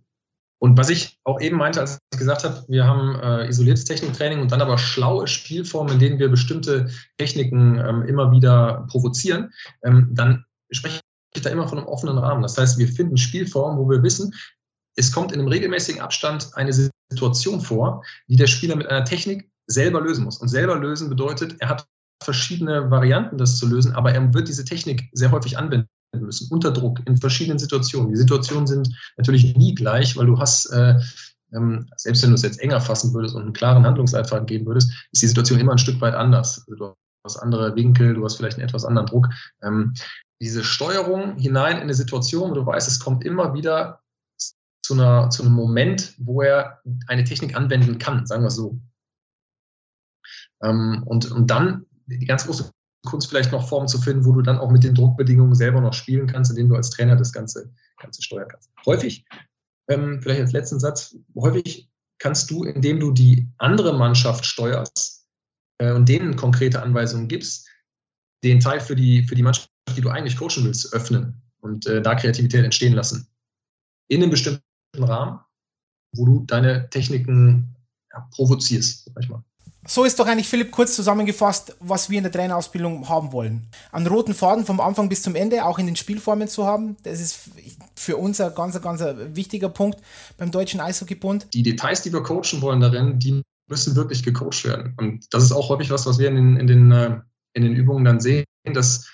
und 0.62 0.78
was 0.78 0.90
ich 0.90 1.18
auch 1.24 1.40
eben 1.40 1.56
meinte, 1.56 1.80
als 1.80 1.98
ich 2.12 2.18
gesagt 2.20 2.44
habe, 2.44 2.64
wir 2.68 2.86
haben 2.86 3.16
äh, 3.16 3.48
isoliertes 3.48 3.84
Techniktraining 3.84 4.40
und 4.40 4.52
dann 4.52 4.60
aber 4.60 4.78
schlaue 4.78 5.26
Spielformen, 5.26 5.94
in 5.94 5.98
denen 5.98 6.18
wir 6.20 6.28
bestimmte 6.28 6.88
Techniken 7.18 7.80
ähm, 7.80 8.02
immer 8.02 8.30
wieder 8.30 8.86
provozieren, 8.88 9.52
ähm, 9.82 10.10
dann 10.12 10.44
spreche 10.70 11.00
ich 11.34 11.42
da 11.42 11.50
immer 11.50 11.66
von 11.66 11.78
einem 11.78 11.88
offenen 11.88 12.16
Rahmen. 12.16 12.42
Das 12.42 12.56
heißt, 12.56 12.78
wir 12.78 12.86
finden 12.86 13.16
Spielformen, 13.16 13.76
wo 13.76 13.90
wir 13.90 14.04
wissen, 14.04 14.32
es 14.94 15.10
kommt 15.10 15.32
in 15.32 15.40
einem 15.40 15.48
regelmäßigen 15.48 16.00
Abstand 16.00 16.50
eine 16.54 16.72
Situation 16.72 17.60
vor, 17.60 18.04
die 18.28 18.36
der 18.36 18.46
Spieler 18.46 18.76
mit 18.76 18.86
einer 18.86 19.04
Technik 19.04 19.50
selber 19.66 20.00
lösen 20.00 20.22
muss. 20.22 20.38
Und 20.38 20.46
selber 20.46 20.78
lösen 20.78 21.08
bedeutet, 21.08 21.56
er 21.58 21.70
hat 21.70 21.88
verschiedene 22.22 22.88
Varianten, 22.88 23.36
das 23.36 23.58
zu 23.58 23.66
lösen, 23.66 23.96
aber 23.96 24.12
er 24.12 24.32
wird 24.32 24.46
diese 24.46 24.64
Technik 24.64 25.10
sehr 25.12 25.32
häufig 25.32 25.58
anwenden 25.58 25.88
müssen, 26.20 26.48
unter 26.50 26.70
Druck, 26.70 27.00
in 27.06 27.16
verschiedenen 27.16 27.58
Situationen. 27.58 28.10
Die 28.10 28.16
Situationen 28.16 28.66
sind 28.66 28.88
natürlich 29.16 29.56
nie 29.56 29.74
gleich, 29.74 30.16
weil 30.16 30.26
du 30.26 30.38
hast, 30.38 30.66
äh, 30.66 30.98
ähm, 31.52 31.88
selbst 31.96 32.22
wenn 32.22 32.30
du 32.30 32.34
es 32.34 32.42
jetzt 32.42 32.60
enger 32.60 32.80
fassen 32.80 33.12
würdest 33.14 33.34
und 33.34 33.42
einen 33.42 33.52
klaren 33.52 33.84
Handlungsleitfaden 33.84 34.46
geben 34.46 34.66
würdest, 34.66 34.90
ist 35.12 35.22
die 35.22 35.28
Situation 35.28 35.60
immer 35.60 35.72
ein 35.72 35.78
Stück 35.78 36.00
weit 36.00 36.14
anders. 36.14 36.64
Also 36.68 36.74
du 36.74 36.94
hast 37.24 37.36
andere 37.36 37.74
Winkel, 37.76 38.14
du 38.14 38.24
hast 38.24 38.36
vielleicht 38.36 38.58
einen 38.58 38.68
etwas 38.68 38.84
anderen 38.84 39.06
Druck. 39.06 39.28
Ähm, 39.62 39.94
diese 40.40 40.64
Steuerung 40.64 41.38
hinein 41.38 41.76
in 41.76 41.82
eine 41.82 41.94
Situation, 41.94 42.50
wo 42.50 42.54
du 42.54 42.66
weißt, 42.66 42.88
es 42.88 42.98
kommt 42.98 43.24
immer 43.24 43.54
wieder 43.54 44.00
zu, 44.84 44.94
einer, 44.94 45.30
zu 45.30 45.44
einem 45.44 45.52
Moment, 45.52 46.14
wo 46.18 46.42
er 46.42 46.80
eine 47.06 47.24
Technik 47.24 47.56
anwenden 47.56 47.98
kann, 47.98 48.26
sagen 48.26 48.42
wir 48.42 48.50
so. 48.50 48.80
Ähm, 50.62 51.04
und, 51.06 51.30
und 51.30 51.50
dann 51.50 51.86
die 52.06 52.26
ganz 52.26 52.46
große 52.46 52.72
Kunst 53.04 53.28
vielleicht 53.28 53.52
noch 53.52 53.68
Formen 53.68 53.88
zu 53.88 54.00
finden, 54.00 54.24
wo 54.24 54.32
du 54.32 54.42
dann 54.42 54.58
auch 54.58 54.70
mit 54.70 54.84
den 54.84 54.94
Druckbedingungen 54.94 55.54
selber 55.54 55.80
noch 55.80 55.92
spielen 55.92 56.26
kannst, 56.26 56.50
indem 56.50 56.68
du 56.68 56.76
als 56.76 56.90
Trainer 56.90 57.16
das 57.16 57.32
Ganze, 57.32 57.72
Ganze 57.98 58.22
steuern 58.22 58.48
kannst. 58.48 58.70
Häufig, 58.86 59.24
ähm, 59.88 60.20
vielleicht 60.22 60.40
als 60.40 60.52
letzten 60.52 60.78
Satz, 60.78 61.16
häufig 61.36 61.90
kannst 62.18 62.50
du, 62.50 62.64
indem 62.64 63.00
du 63.00 63.10
die 63.10 63.48
andere 63.58 63.98
Mannschaft 63.98 64.46
steuerst 64.46 65.26
äh, 65.78 65.92
und 65.92 66.08
denen 66.08 66.36
konkrete 66.36 66.80
Anweisungen 66.80 67.26
gibst, 67.26 67.68
den 68.44 68.60
Teil 68.60 68.80
für 68.80 68.94
die, 68.94 69.24
für 69.24 69.34
die 69.34 69.42
Mannschaft, 69.42 69.70
die 69.96 70.00
du 70.00 70.08
eigentlich 70.08 70.36
coachen 70.36 70.64
willst, 70.64 70.92
öffnen 70.94 71.42
und 71.60 71.86
äh, 71.86 72.00
da 72.00 72.14
Kreativität 72.14 72.64
entstehen 72.64 72.92
lassen. 72.92 73.28
In 74.08 74.22
einem 74.22 74.30
bestimmten 74.30 74.62
Rahmen, 74.96 75.40
wo 76.14 76.26
du 76.26 76.44
deine 76.46 76.88
Techniken 76.90 77.74
ja, 78.12 78.28
provozierst, 78.30 79.06
sag 79.06 79.24
ich 79.24 79.28
mal. 79.28 79.42
So 79.86 80.04
ist 80.04 80.18
doch 80.20 80.26
eigentlich 80.26 80.48
Philipp 80.48 80.70
kurz 80.70 80.94
zusammengefasst, 80.94 81.76
was 81.80 82.08
wir 82.08 82.18
in 82.18 82.22
der 82.22 82.32
Trainerausbildung 82.32 83.08
haben 83.08 83.32
wollen. 83.32 83.66
Einen 83.90 84.06
roten 84.06 84.32
Faden 84.32 84.64
vom 84.64 84.80
Anfang 84.80 85.08
bis 85.08 85.22
zum 85.22 85.34
Ende, 85.34 85.64
auch 85.64 85.78
in 85.78 85.86
den 85.86 85.96
Spielformen 85.96 86.46
zu 86.46 86.66
haben. 86.66 86.96
Das 87.02 87.20
ist 87.20 87.50
für 87.96 88.16
uns 88.16 88.40
ein 88.40 88.54
ganz, 88.54 88.80
ganz 88.80 89.02
wichtiger 89.34 89.68
Punkt 89.68 89.98
beim 90.38 90.52
Deutschen 90.52 90.80
Eishockeybund. 90.80 91.48
Die 91.52 91.64
Details, 91.64 92.02
die 92.02 92.12
wir 92.12 92.22
coachen 92.22 92.60
wollen 92.60 92.80
darin, 92.80 93.18
die 93.18 93.42
müssen 93.68 93.96
wirklich 93.96 94.22
gecoacht 94.22 94.64
werden. 94.64 94.94
Und 94.98 95.26
das 95.34 95.42
ist 95.42 95.52
auch 95.52 95.68
häufig 95.68 95.90
was, 95.90 96.06
was 96.06 96.18
wir 96.18 96.28
in 96.28 96.36
den, 96.36 96.56
in 96.56 96.66
den, 96.68 96.92
äh, 96.92 97.20
in 97.54 97.62
den 97.62 97.74
Übungen 97.74 98.04
dann 98.04 98.20
sehen, 98.20 98.44
dass 98.64 99.08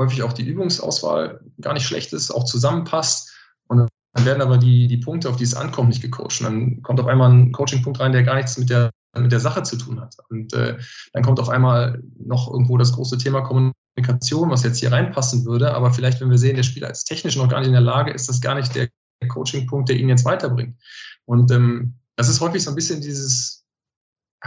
häufig 0.00 0.22
auch 0.22 0.32
die 0.32 0.46
Übungsauswahl 0.46 1.40
gar 1.60 1.74
nicht 1.74 1.86
schlecht 1.86 2.14
ist, 2.14 2.30
auch 2.30 2.44
zusammenpasst. 2.44 3.30
Und 3.68 3.88
dann 4.14 4.24
werden 4.24 4.42
aber 4.42 4.56
die, 4.56 4.86
die 4.86 4.98
Punkte, 4.98 5.28
auf 5.28 5.36
die 5.36 5.44
es 5.44 5.54
ankommt, 5.54 5.90
nicht 5.90 6.02
gecoacht. 6.02 6.40
Und 6.40 6.44
dann 6.44 6.82
kommt 6.82 7.00
auf 7.00 7.06
einmal 7.06 7.30
ein 7.30 7.52
Coaching-Punkt 7.52 8.00
rein, 8.00 8.12
der 8.12 8.22
gar 8.22 8.36
nichts 8.36 8.56
mit 8.56 8.70
der 8.70 8.90
mit 9.22 9.32
der 9.32 9.40
Sache 9.40 9.62
zu 9.62 9.76
tun 9.76 10.00
hat. 10.00 10.16
Und 10.28 10.52
äh, 10.54 10.78
dann 11.12 11.22
kommt 11.22 11.40
auf 11.40 11.48
einmal 11.48 12.02
noch 12.18 12.50
irgendwo 12.50 12.76
das 12.76 12.92
große 12.92 13.18
Thema 13.18 13.42
Kommunikation, 13.42 14.50
was 14.50 14.62
jetzt 14.62 14.78
hier 14.78 14.92
reinpassen 14.92 15.44
würde. 15.44 15.74
Aber 15.74 15.92
vielleicht, 15.92 16.20
wenn 16.20 16.30
wir 16.30 16.38
sehen, 16.38 16.56
der 16.56 16.62
Spieler 16.62 16.90
ist 16.90 17.04
technisch 17.04 17.36
noch 17.36 17.48
gar 17.48 17.60
nicht 17.60 17.68
in 17.68 17.74
der 17.74 17.80
Lage, 17.80 18.12
ist 18.12 18.28
das 18.28 18.40
gar 18.40 18.54
nicht 18.54 18.74
der 18.74 18.88
Coaching-Punkt, 19.28 19.88
der 19.88 19.96
ihn 19.96 20.08
jetzt 20.08 20.24
weiterbringt. 20.24 20.76
Und 21.24 21.50
ähm, 21.50 21.94
das 22.16 22.28
ist 22.28 22.40
häufig 22.40 22.62
so 22.62 22.70
ein 22.70 22.76
bisschen 22.76 23.00
dieses, 23.00 23.64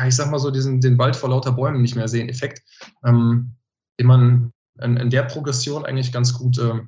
ich 0.06 0.16
sag 0.16 0.30
mal 0.30 0.40
so, 0.40 0.52
diesen 0.52 0.82
den 0.82 0.98
Wald 0.98 1.16
vor 1.16 1.30
lauter 1.30 1.52
Bäumen 1.52 1.82
nicht 1.82 1.96
mehr 1.96 2.08
sehen 2.08 2.30
Effekt, 2.30 2.62
ähm, 3.04 3.56
den 4.00 4.08
man 4.08 4.54
in, 4.82 4.98
in, 4.98 5.10
der 5.10 5.24
Progression 5.24 5.86
eigentlich 5.86 6.12
ganz 6.12 6.34
gut, 6.34 6.58
äh, 6.60 6.80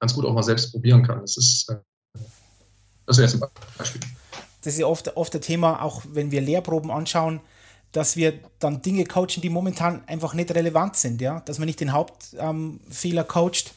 ganz 0.00 0.14
gut 0.14 0.24
auch 0.24 0.34
mal 0.34 0.42
selbst 0.42 0.70
probieren 0.72 1.02
kann. 1.02 1.20
Das 1.20 1.36
ist, 1.36 1.68
äh, 1.70 1.76
das 3.06 3.18
wäre 3.18 3.28
jetzt 3.28 3.42
ein 3.42 3.48
Beispiel 3.76 4.00
das 4.62 4.74
ist 4.74 4.84
oft, 4.84 5.16
oft 5.16 5.34
ein 5.34 5.40
Thema, 5.40 5.82
auch 5.82 6.02
wenn 6.12 6.30
wir 6.30 6.40
Lehrproben 6.40 6.90
anschauen, 6.90 7.40
dass 7.92 8.16
wir 8.16 8.34
dann 8.58 8.82
Dinge 8.82 9.04
coachen, 9.04 9.40
die 9.42 9.50
momentan 9.50 10.02
einfach 10.06 10.34
nicht 10.34 10.54
relevant 10.54 10.96
sind, 10.96 11.20
ja, 11.20 11.40
dass 11.40 11.58
man 11.58 11.66
nicht 11.66 11.80
den 11.80 11.92
Hauptfehler 11.92 13.22
ähm, 13.22 13.28
coacht, 13.28 13.74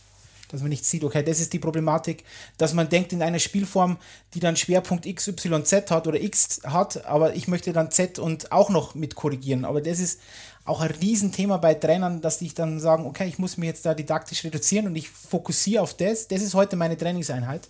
dass 0.49 0.61
man 0.61 0.69
nicht 0.69 0.85
sieht, 0.85 1.03
okay, 1.03 1.23
das 1.23 1.39
ist 1.39 1.51
die 1.51 1.59
Problematik, 1.59 2.23
dass 2.59 2.75
man 2.75 2.87
denkt 2.87 3.11
in 3.11 3.23
einer 3.23 3.39
Spielform, 3.39 3.97
die 4.35 4.39
dann 4.39 4.55
Schwerpunkt 4.55 5.07
X, 5.07 5.27
Y, 5.27 5.65
Z 5.65 5.89
hat 5.89 6.05
oder 6.05 6.21
X 6.21 6.61
hat, 6.63 7.05
aber 7.05 7.35
ich 7.35 7.47
möchte 7.47 7.73
dann 7.73 7.89
Z 7.89 8.19
und 8.19 8.51
auch 8.51 8.69
noch 8.69 8.93
mit 8.93 9.15
korrigieren, 9.15 9.65
aber 9.65 9.81
das 9.81 9.97
ist 9.97 10.19
auch 10.65 10.81
ein 10.81 10.91
Riesenthema 10.91 11.57
bei 11.57 11.73
Trainern, 11.73 12.21
dass 12.21 12.37
die 12.37 12.53
dann 12.53 12.79
sagen, 12.79 13.05
okay, 13.05 13.27
ich 13.27 13.39
muss 13.39 13.57
mich 13.57 13.67
jetzt 13.67 13.85
da 13.85 13.93
didaktisch 13.93 14.43
reduzieren 14.43 14.85
und 14.85 14.95
ich 14.95 15.09
fokussiere 15.09 15.81
auf 15.81 15.95
das, 15.95 16.27
das 16.27 16.41
ist 16.41 16.53
heute 16.53 16.75
meine 16.75 16.97
Trainingseinheit. 16.97 17.67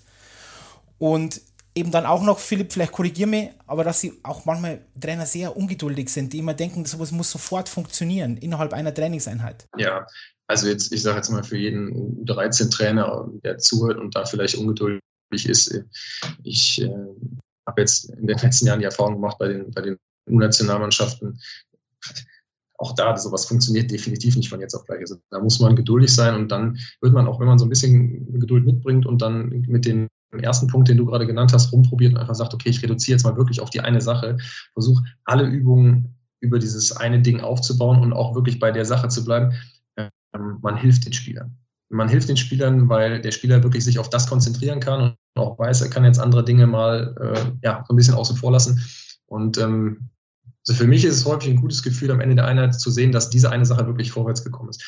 Und 0.99 1.41
eben 1.75 1.91
dann 1.91 2.05
auch 2.05 2.23
noch, 2.23 2.39
Philipp, 2.39 2.71
vielleicht 2.71 2.91
korrigier 2.91 3.27
mich, 3.27 3.49
aber 3.65 3.83
dass 3.83 3.99
sie 4.01 4.13
auch 4.23 4.45
manchmal 4.45 4.85
Trainer 4.99 5.25
sehr 5.25 5.55
ungeduldig 5.55 6.09
sind, 6.09 6.33
die 6.33 6.39
immer 6.39 6.53
denken, 6.53 6.85
sowas 6.85 7.11
muss 7.11 7.31
sofort 7.31 7.69
funktionieren 7.69 8.37
innerhalb 8.37 8.73
einer 8.73 8.93
Trainingseinheit. 8.93 9.67
Ja, 9.77 10.05
also 10.47 10.67
jetzt, 10.67 10.91
ich 10.91 11.01
sage 11.01 11.17
jetzt 11.17 11.29
mal 11.29 11.43
für 11.43 11.57
jeden 11.57 12.25
13-Trainer, 12.25 13.29
der 13.43 13.57
zuhört 13.57 13.97
und 13.97 14.15
da 14.15 14.25
vielleicht 14.25 14.55
ungeduldig 14.55 15.01
ist, 15.31 15.83
ich 16.43 16.81
äh, 16.81 16.89
habe 17.65 17.81
jetzt 17.81 18.09
in 18.09 18.27
den 18.27 18.37
letzten 18.37 18.67
Jahren 18.67 18.79
die 18.79 18.85
Erfahrung 18.85 19.15
gemacht 19.15 19.37
bei 19.39 19.47
den, 19.47 19.71
bei 19.71 19.81
den 19.81 19.97
U-Nationalmannschaften, 20.29 21.39
auch 22.77 22.93
da, 22.95 23.15
sowas 23.17 23.45
funktioniert 23.45 23.89
definitiv 23.91 24.35
nicht 24.35 24.49
von 24.49 24.59
jetzt 24.59 24.75
auf 24.75 24.85
gleich. 24.85 24.99
Also 24.99 25.15
da 25.29 25.39
muss 25.39 25.59
man 25.59 25.75
geduldig 25.75 26.13
sein 26.13 26.35
und 26.35 26.49
dann 26.49 26.77
wird 27.01 27.13
man 27.13 27.27
auch, 27.27 27.39
wenn 27.39 27.47
man 27.47 27.57
so 27.57 27.65
ein 27.65 27.69
bisschen 27.69 28.39
Geduld 28.39 28.65
mitbringt 28.65 29.05
und 29.05 29.21
dann 29.21 29.49
mit 29.67 29.85
den 29.85 30.07
ersten 30.41 30.67
Punkt, 30.67 30.87
den 30.87 30.97
du 30.97 31.05
gerade 31.05 31.27
genannt 31.27 31.53
hast, 31.53 31.71
rumprobiert 31.71 32.13
und 32.13 32.19
einfach 32.19 32.35
sagt, 32.35 32.53
okay, 32.53 32.69
ich 32.69 32.81
reduziere 32.81 33.17
jetzt 33.17 33.23
mal 33.23 33.37
wirklich 33.37 33.61
auf 33.61 33.69
die 33.69 33.81
eine 33.81 34.01
Sache, 34.01 34.37
versuche 34.73 35.03
alle 35.25 35.43
Übungen 35.43 36.15
über 36.39 36.59
dieses 36.59 36.95
eine 36.95 37.21
Ding 37.21 37.39
aufzubauen 37.39 37.99
und 37.99 38.13
auch 38.13 38.35
wirklich 38.35 38.59
bei 38.59 38.71
der 38.71 38.85
Sache 38.85 39.07
zu 39.07 39.23
bleiben. 39.23 39.53
Ähm, 39.97 40.57
man 40.61 40.77
hilft 40.77 41.05
den 41.05 41.13
Spielern. 41.13 41.57
Man 41.89 42.09
hilft 42.09 42.29
den 42.29 42.37
Spielern, 42.37 42.89
weil 42.89 43.21
der 43.21 43.31
Spieler 43.31 43.63
wirklich 43.63 43.83
sich 43.83 43.99
auf 43.99 44.09
das 44.09 44.27
konzentrieren 44.27 44.79
kann 44.79 45.15
und 45.35 45.41
auch 45.41 45.59
weiß, 45.59 45.81
er 45.81 45.89
kann 45.89 46.05
jetzt 46.05 46.19
andere 46.19 46.43
Dinge 46.43 46.67
mal 46.67 47.15
äh, 47.19 47.51
ja, 47.63 47.83
so 47.87 47.93
ein 47.93 47.97
bisschen 47.97 48.15
außen 48.15 48.35
vor 48.35 48.51
lassen. 48.51 48.81
Und 49.27 49.57
ähm, 49.57 50.09
also 50.67 50.79
für 50.79 50.87
mich 50.87 51.03
ist 51.05 51.15
es 51.15 51.25
häufig 51.25 51.49
ein 51.49 51.61
gutes 51.61 51.83
Gefühl, 51.83 52.11
am 52.11 52.21
Ende 52.21 52.35
der 52.35 52.45
Einheit 52.45 52.79
zu 52.79 52.89
sehen, 52.89 53.11
dass 53.11 53.29
diese 53.29 53.51
eine 53.51 53.65
Sache 53.65 53.85
wirklich 53.85 54.11
vorwärts 54.11 54.43
gekommen 54.43 54.69
ist. 54.69 54.83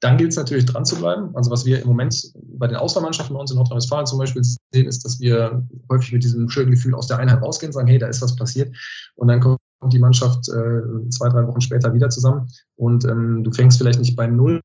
Dann 0.00 0.16
gilt 0.16 0.30
es 0.30 0.36
natürlich 0.36 0.64
dran 0.64 0.86
zu 0.86 0.96
bleiben. 0.96 1.34
Also 1.36 1.50
was 1.50 1.66
wir 1.66 1.80
im 1.82 1.88
Moment 1.88 2.32
bei 2.34 2.66
den 2.66 2.76
Auswahlmannschaften 2.76 3.34
bei 3.34 3.40
uns 3.40 3.50
in 3.50 3.58
Nordrhein-Westfalen 3.58 4.06
zum 4.06 4.18
Beispiel 4.18 4.42
sehen, 4.42 4.86
ist, 4.86 5.04
dass 5.04 5.20
wir 5.20 5.66
häufig 5.90 6.12
mit 6.12 6.24
diesem 6.24 6.48
schönen 6.48 6.70
Gefühl 6.70 6.94
aus 6.94 7.06
der 7.06 7.18
Einheit 7.18 7.42
rausgehen, 7.42 7.72
sagen, 7.72 7.88
hey, 7.88 7.98
da 7.98 8.06
ist 8.06 8.22
was 8.22 8.34
passiert. 8.34 8.74
Und 9.16 9.28
dann 9.28 9.40
kommt 9.40 9.60
die 9.92 9.98
Mannschaft 9.98 10.48
äh, 10.48 11.08
zwei, 11.10 11.28
drei 11.28 11.46
Wochen 11.46 11.60
später 11.60 11.92
wieder 11.92 12.08
zusammen 12.08 12.48
und 12.76 13.04
ähm, 13.04 13.44
du 13.44 13.52
fängst 13.52 13.78
vielleicht 13.78 13.98
nicht 13.98 14.16
bei 14.16 14.26
null, 14.26 14.60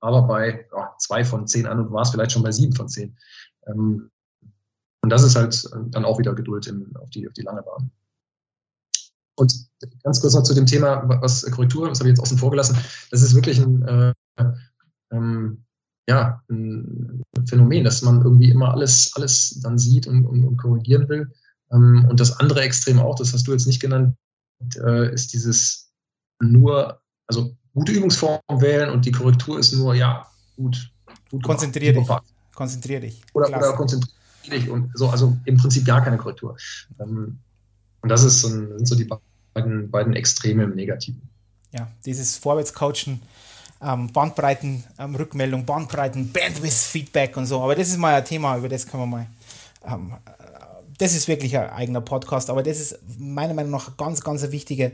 aber 0.00 0.22
bei 0.22 0.66
oh, 0.72 0.84
zwei 0.98 1.24
von 1.24 1.46
zehn 1.46 1.66
an 1.66 1.80
und 1.80 1.92
warst 1.92 2.12
vielleicht 2.12 2.32
schon 2.32 2.42
bei 2.42 2.52
sieben 2.52 2.74
von 2.74 2.88
zehn. 2.88 3.16
Ähm, 3.66 4.10
und 5.02 5.10
das 5.10 5.22
ist 5.22 5.36
halt 5.36 5.68
dann 5.90 6.04
auch 6.04 6.18
wieder 6.18 6.34
Geduld 6.34 6.66
in, 6.66 6.94
auf, 6.96 7.10
die, 7.10 7.26
auf 7.26 7.34
die 7.34 7.42
lange 7.42 7.62
Bahn. 7.62 7.90
Und 9.36 9.54
ganz 10.02 10.20
kurz 10.20 10.34
noch 10.34 10.42
zu 10.42 10.54
dem 10.54 10.66
Thema, 10.66 11.04
was 11.22 11.48
Korrektur, 11.50 11.88
das 11.88 12.00
habe 12.00 12.08
ich 12.08 12.16
jetzt 12.16 12.22
außen 12.22 12.38
vor 12.38 12.50
gelassen. 12.50 12.76
Das 13.10 13.22
ist 13.22 13.34
wirklich 13.34 13.60
ein, 13.60 13.82
äh, 13.82 14.12
ähm, 15.10 15.64
ja, 16.08 16.42
ein 16.48 17.22
Phänomen, 17.46 17.84
dass 17.84 18.02
man 18.02 18.22
irgendwie 18.22 18.50
immer 18.50 18.72
alles, 18.72 19.12
alles 19.14 19.60
dann 19.62 19.78
sieht 19.78 20.06
und, 20.06 20.24
und, 20.24 20.44
und 20.44 20.56
korrigieren 20.56 21.08
will. 21.08 21.30
Ähm, 21.70 22.06
und 22.08 22.18
das 22.18 22.32
andere 22.40 22.62
Extrem 22.62 22.98
auch, 22.98 23.16
das 23.16 23.32
hast 23.32 23.46
du 23.46 23.52
jetzt 23.52 23.66
nicht 23.66 23.80
genannt, 23.80 24.16
äh, 24.76 25.12
ist 25.12 25.32
dieses 25.34 25.90
nur, 26.40 27.00
also 27.26 27.54
gute 27.74 27.92
Übungsform 27.92 28.40
wählen 28.48 28.90
und 28.90 29.04
die 29.04 29.12
Korrektur 29.12 29.58
ist 29.58 29.72
nur, 29.72 29.94
ja, 29.94 30.26
gut. 30.56 30.90
gut 31.30 31.42
Konzentrier 31.42 31.92
dich. 31.92 32.08
Konzentrier 32.54 33.00
dich. 33.00 33.20
Oder, 33.34 33.48
oder 33.48 33.72
konzentrier 33.74 34.10
dich 34.50 34.70
und 34.70 34.90
so, 34.94 35.08
also 35.08 35.36
im 35.44 35.58
Prinzip 35.58 35.84
gar 35.84 36.02
keine 36.02 36.16
Korrektur. 36.16 36.56
Ähm, 36.98 37.38
und 38.00 38.08
das 38.08 38.24
ist 38.24 38.40
so, 38.40 38.48
sind 38.48 38.86
so 38.86 38.94
die 38.94 39.08
beiden, 39.54 39.90
beiden 39.90 40.14
Extreme 40.14 40.64
im 40.64 40.74
Negativen. 40.74 41.22
Ja, 41.72 41.90
dieses 42.06 42.38
Vorwärtscoachen, 42.38 43.20
ähm, 43.82 44.12
Bandbreiten, 44.12 44.84
ähm, 44.98 45.64
Bandbreiten, 45.64 46.32
Bandwidth-Feedback 46.32 47.36
und 47.36 47.46
so. 47.46 47.60
Aber 47.60 47.74
das 47.74 47.88
ist 47.88 47.98
mal 47.98 48.14
ein 48.14 48.24
Thema, 48.24 48.56
über 48.56 48.68
das 48.68 48.86
können 48.86 49.02
wir 49.04 49.06
mal. 49.06 49.26
Ähm, 49.86 50.14
das 50.98 51.14
ist 51.14 51.28
wirklich 51.28 51.56
ein 51.56 51.70
eigener 51.70 52.00
Podcast, 52.00 52.50
aber 52.50 52.62
das 52.62 52.80
ist 52.80 52.98
meiner 53.18 53.54
Meinung 53.54 53.70
nach 53.70 53.96
ganz, 53.96 54.20
ganz 54.20 54.42
eine 54.42 54.52
wichtige 54.52 54.92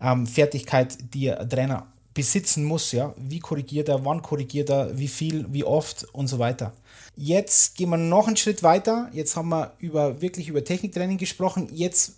ähm, 0.00 0.26
Fertigkeit, 0.26 0.96
die 1.12 1.32
ein 1.32 1.48
Trainer 1.48 1.88
besitzen 2.14 2.64
muss. 2.64 2.92
Ja? 2.92 3.14
Wie 3.16 3.40
korrigiert 3.40 3.88
er, 3.88 4.04
wann 4.04 4.22
korrigiert 4.22 4.70
er, 4.70 4.96
wie 4.96 5.08
viel, 5.08 5.46
wie 5.52 5.64
oft 5.64 6.04
und 6.12 6.28
so 6.28 6.38
weiter. 6.38 6.72
Jetzt 7.16 7.74
gehen 7.76 7.90
wir 7.90 7.96
noch 7.96 8.28
einen 8.28 8.36
Schritt 8.36 8.62
weiter. 8.62 9.10
Jetzt 9.12 9.36
haben 9.36 9.48
wir 9.48 9.72
über, 9.78 10.22
wirklich 10.22 10.48
über 10.48 10.62
Techniktraining 10.64 11.18
gesprochen. 11.18 11.68
Jetzt 11.72 12.14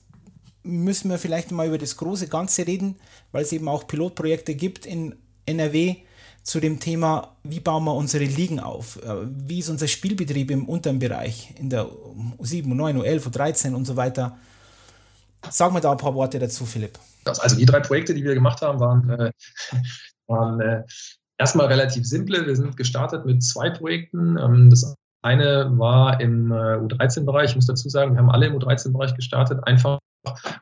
müssen 0.62 1.11
wir 1.11 1.18
vielleicht 1.18 1.51
mal 1.51 1.66
über 1.66 1.79
das 1.79 1.96
große 1.96 2.29
Ganze 2.29 2.66
reden, 2.66 2.96
weil 3.33 3.42
es 3.42 3.53
eben 3.53 3.68
auch 3.68 3.87
Pilotprojekte 3.87 4.55
gibt 4.55 4.87
in 4.87 5.16
NRW 5.47 5.97
zu 6.43 6.59
dem 6.59 6.81
Thema, 6.81 7.37
wie 7.45 7.61
bauen 7.61 7.85
wir 7.85 7.95
unsere 7.95 8.25
Ligen 8.25 8.61
auf? 8.61 8.97
Äh, 9.03 9.27
wie 9.27 9.61
ist 9.61 9.69
unser 9.69 9.87
Spielbetrieb 9.87 10.51
im 10.51 10.69
unteren 10.69 10.99
Bereich, 10.99 11.55
in 11.59 11.71
der 11.71 11.87
U7, 11.87 12.67
U9, 12.67 13.01
U11, 13.01 13.29
U13 13.29 13.75
und 13.75 13.85
so 13.85 13.97
weiter? 13.97 14.37
Sag 15.51 15.73
mir 15.73 15.81
da 15.81 15.93
ein 15.93 15.99
paar 15.99 16.15
Worte 16.15 16.39
dazu, 16.39 16.67
Philipp. 16.67 16.99
Also 17.25 17.57
die 17.57 17.67
drei 17.67 17.81
Projekte, 17.81 18.15
die 18.15 18.25
wir 18.25 18.35
gemacht 18.35 18.61
haben, 18.63 18.81
waren, 18.81 19.09
äh, 19.11 19.33
waren 20.27 20.61
äh, 20.61 20.83
erstmal 21.39 21.67
relativ 21.67 22.07
simple. 22.07 22.47
Wir 22.47 22.57
sind 22.57 22.77
gestartet 22.77 23.25
mit 23.25 23.43
zwei 23.43 23.71
Projekten. 23.71 24.37
Ähm, 24.39 24.71
das 24.71 24.95
eine 25.23 25.71
war 25.79 26.21
im 26.21 26.51
äh, 26.51 26.55
U13-Bereich. 26.55 27.51
Ich 27.51 27.57
muss 27.57 27.67
dazu 27.67 27.89
sagen, 27.89 28.15
wir 28.15 28.19
haben 28.19 28.31
alle 28.31 28.47
im 28.47 28.57
U13-Bereich 28.57 29.15
gestartet, 29.15 29.61
einfach 29.65 29.99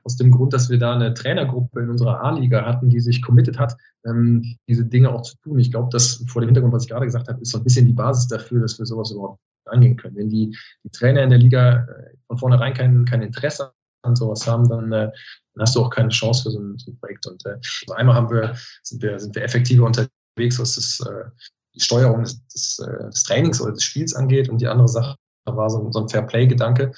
aus 0.04 0.16
dem 0.16 0.30
Grund, 0.30 0.52
dass 0.52 0.70
wir 0.70 0.78
da 0.78 0.94
eine 0.94 1.14
Trainergruppe 1.14 1.80
in 1.80 1.90
unserer 1.90 2.22
A-Liga 2.22 2.64
hatten, 2.64 2.88
die 2.90 3.00
sich 3.00 3.22
committed 3.22 3.58
hat, 3.58 3.76
ähm, 4.06 4.56
diese 4.68 4.84
Dinge 4.84 5.10
auch 5.10 5.22
zu 5.22 5.36
tun. 5.38 5.58
Ich 5.58 5.70
glaube, 5.70 5.88
das 5.92 6.24
vor 6.28 6.42
dem 6.42 6.48
Hintergrund, 6.48 6.72
was 6.72 6.84
ich 6.84 6.90
gerade 6.90 7.06
gesagt 7.06 7.28
habe, 7.28 7.40
ist 7.40 7.52
so 7.52 7.58
ein 7.58 7.64
bisschen 7.64 7.86
die 7.86 7.92
Basis 7.92 8.28
dafür, 8.28 8.60
dass 8.60 8.78
wir 8.78 8.86
sowas 8.86 9.10
überhaupt 9.10 9.40
angehen 9.66 9.96
können. 9.96 10.16
Wenn 10.16 10.30
die, 10.30 10.56
die 10.84 10.90
Trainer 10.90 11.22
in 11.22 11.30
der 11.30 11.38
Liga 11.38 11.84
äh, 11.84 12.16
von 12.26 12.38
vornherein 12.38 12.74
kein, 12.74 13.04
kein 13.04 13.22
Interesse 13.22 13.72
an 14.02 14.16
sowas 14.16 14.46
haben, 14.46 14.68
dann, 14.68 14.92
äh, 14.92 15.10
dann 15.54 15.62
hast 15.62 15.76
du 15.76 15.82
auch 15.82 15.90
keine 15.90 16.08
Chance 16.08 16.44
für 16.44 16.50
so 16.50 16.60
ein, 16.60 16.78
so 16.78 16.90
ein 16.90 16.98
Projekt. 16.98 17.26
Und 17.26 17.44
äh, 17.46 17.56
also 17.86 17.94
einmal 17.94 18.14
haben 18.14 18.30
wir, 18.30 18.54
sind 18.82 19.02
wir, 19.02 19.18
sind 19.18 19.34
wir 19.34 19.42
effektiver 19.42 19.84
unterwegs, 19.84 20.58
was 20.58 20.76
das, 20.76 21.00
äh, 21.06 21.30
die 21.74 21.80
Steuerung 21.80 22.22
des, 22.22 22.46
des, 22.48 22.78
äh, 22.78 23.10
des 23.10 23.22
Trainings 23.24 23.60
oder 23.60 23.72
des 23.72 23.84
Spiels 23.84 24.14
angeht. 24.14 24.48
Und 24.48 24.60
die 24.60 24.68
andere 24.68 24.88
Sache 24.88 25.16
war 25.44 25.70
so, 25.70 25.90
so 25.92 26.00
ein 26.00 26.08
Fair-Play-Gedanke. 26.08 26.92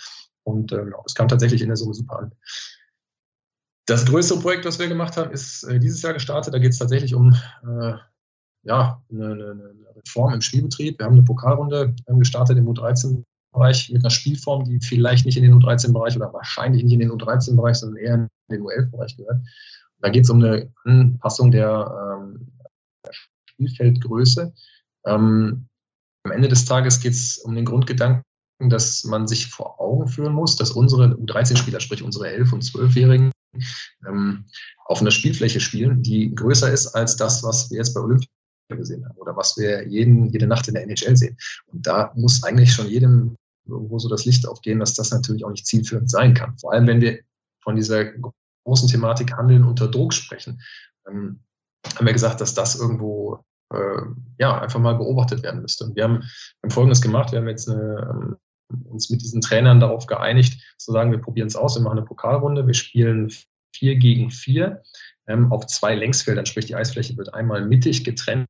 Und 0.44 0.72
ähm, 0.72 0.94
es 1.06 1.14
kam 1.14 1.28
tatsächlich 1.28 1.62
in 1.62 1.68
der 1.68 1.76
Summe 1.76 1.94
super 1.94 2.18
an. 2.18 2.32
Das 3.86 4.06
größere 4.06 4.40
Projekt, 4.40 4.64
was 4.64 4.78
wir 4.78 4.88
gemacht 4.88 5.16
haben, 5.16 5.32
ist 5.32 5.64
äh, 5.64 5.78
dieses 5.78 6.02
Jahr 6.02 6.12
gestartet. 6.12 6.54
Da 6.54 6.58
geht 6.58 6.72
es 6.72 6.78
tatsächlich 6.78 7.14
um 7.14 7.34
äh, 7.64 7.94
ja, 8.64 9.02
eine, 9.10 9.32
eine, 9.32 9.74
Reform 9.96 10.34
im 10.34 10.40
Spielbetrieb. 10.40 10.98
Wir 10.98 11.06
haben 11.06 11.14
eine 11.14 11.24
Pokalrunde 11.24 11.94
ähm, 12.06 12.18
gestartet 12.18 12.58
im 12.58 12.66
U13-Bereich 12.66 13.90
mit 13.90 14.02
einer 14.02 14.10
Spielform, 14.10 14.64
die 14.64 14.80
vielleicht 14.80 15.26
nicht 15.26 15.36
in 15.36 15.42
den 15.42 15.54
U13-Bereich 15.54 16.16
oder 16.16 16.32
wahrscheinlich 16.32 16.82
nicht 16.82 16.92
in 16.92 17.00
den 17.00 17.10
U13-Bereich, 17.10 17.76
sondern 17.76 18.02
eher 18.02 18.14
in 18.14 18.28
den 18.50 18.62
U11-Bereich 18.62 19.16
gehört. 19.16 19.42
Da 20.00 20.08
geht 20.08 20.24
es 20.24 20.30
um 20.30 20.42
eine 20.42 20.72
Anpassung 20.84 21.50
der, 21.50 22.20
ähm, 22.20 22.48
der 23.04 23.12
Spielfeldgröße. 23.12 24.52
Ähm, 25.06 25.68
am 26.24 26.32
Ende 26.32 26.48
des 26.48 26.64
Tages 26.64 27.00
geht 27.00 27.12
es 27.12 27.38
um 27.38 27.54
den 27.54 27.64
Grundgedanken, 27.64 28.22
dass 28.70 29.04
man 29.04 29.26
sich 29.26 29.48
vor 29.48 29.80
Augen 29.80 30.08
führen 30.08 30.32
muss, 30.32 30.56
dass 30.56 30.72
unsere 30.72 31.14
U13-Spieler, 31.14 31.80
sprich 31.80 32.02
unsere 32.02 32.28
11- 32.28 32.52
und 32.52 32.64
12-Jährigen, 32.64 33.32
ähm, 34.06 34.44
auf 34.86 35.00
einer 35.00 35.10
Spielfläche 35.10 35.60
spielen, 35.60 36.02
die 36.02 36.34
größer 36.34 36.70
ist 36.70 36.88
als 36.88 37.16
das, 37.16 37.42
was 37.42 37.70
wir 37.70 37.78
jetzt 37.78 37.94
bei 37.94 38.00
Olympia 38.00 38.28
gesehen 38.68 39.06
haben 39.06 39.18
oder 39.18 39.36
was 39.36 39.56
wir 39.56 39.86
jeden, 39.88 40.30
jede 40.30 40.46
Nacht 40.46 40.68
in 40.68 40.74
der 40.74 40.84
NHL 40.84 41.16
sehen. 41.16 41.36
Und 41.66 41.86
da 41.86 42.12
muss 42.16 42.42
eigentlich 42.42 42.72
schon 42.72 42.88
jedem 42.88 43.36
irgendwo 43.66 43.98
so 43.98 44.08
das 44.08 44.24
Licht 44.24 44.48
aufgehen, 44.48 44.80
dass 44.80 44.94
das 44.94 45.10
natürlich 45.10 45.44
auch 45.44 45.50
nicht 45.50 45.66
zielführend 45.66 46.10
sein 46.10 46.34
kann. 46.34 46.56
Vor 46.58 46.72
allem, 46.72 46.86
wenn 46.86 47.00
wir 47.00 47.20
von 47.62 47.76
dieser 47.76 48.06
großen 48.64 48.88
Thematik 48.88 49.36
Handeln 49.36 49.64
unter 49.64 49.88
Druck 49.88 50.12
sprechen, 50.12 50.60
ähm, 51.06 51.40
haben 51.96 52.06
wir 52.06 52.12
gesagt, 52.12 52.40
dass 52.40 52.54
das 52.54 52.76
irgendwo 52.76 53.44
äh, 53.72 54.02
ja 54.38 54.60
einfach 54.60 54.80
mal 54.80 54.94
beobachtet 54.94 55.42
werden 55.42 55.62
müsste. 55.62 55.84
Und 55.84 55.96
wir 55.96 56.04
haben, 56.04 56.22
haben 56.62 56.70
Folgendes 56.70 57.02
gemacht: 57.02 57.32
Wir 57.32 57.40
haben 57.40 57.48
jetzt 57.48 57.68
eine, 57.68 58.10
ähm, 58.10 58.36
uns 58.88 59.10
mit 59.10 59.22
diesen 59.22 59.40
Trainern 59.40 59.80
darauf 59.80 60.06
geeinigt, 60.06 60.60
zu 60.78 60.92
sagen, 60.92 61.10
wir 61.10 61.20
probieren 61.20 61.48
es 61.48 61.56
aus, 61.56 61.76
wir 61.76 61.82
machen 61.82 61.98
eine 61.98 62.06
Pokalrunde, 62.06 62.66
wir 62.66 62.74
spielen 62.74 63.30
vier 63.74 63.96
gegen 63.96 64.30
vier 64.30 64.82
ähm, 65.26 65.52
auf 65.52 65.66
zwei 65.66 65.94
Längsfeldern, 65.94 66.46
sprich 66.46 66.66
die 66.66 66.76
Eisfläche 66.76 67.16
wird 67.16 67.34
einmal 67.34 67.64
mittig 67.64 68.04
getrennt 68.04 68.48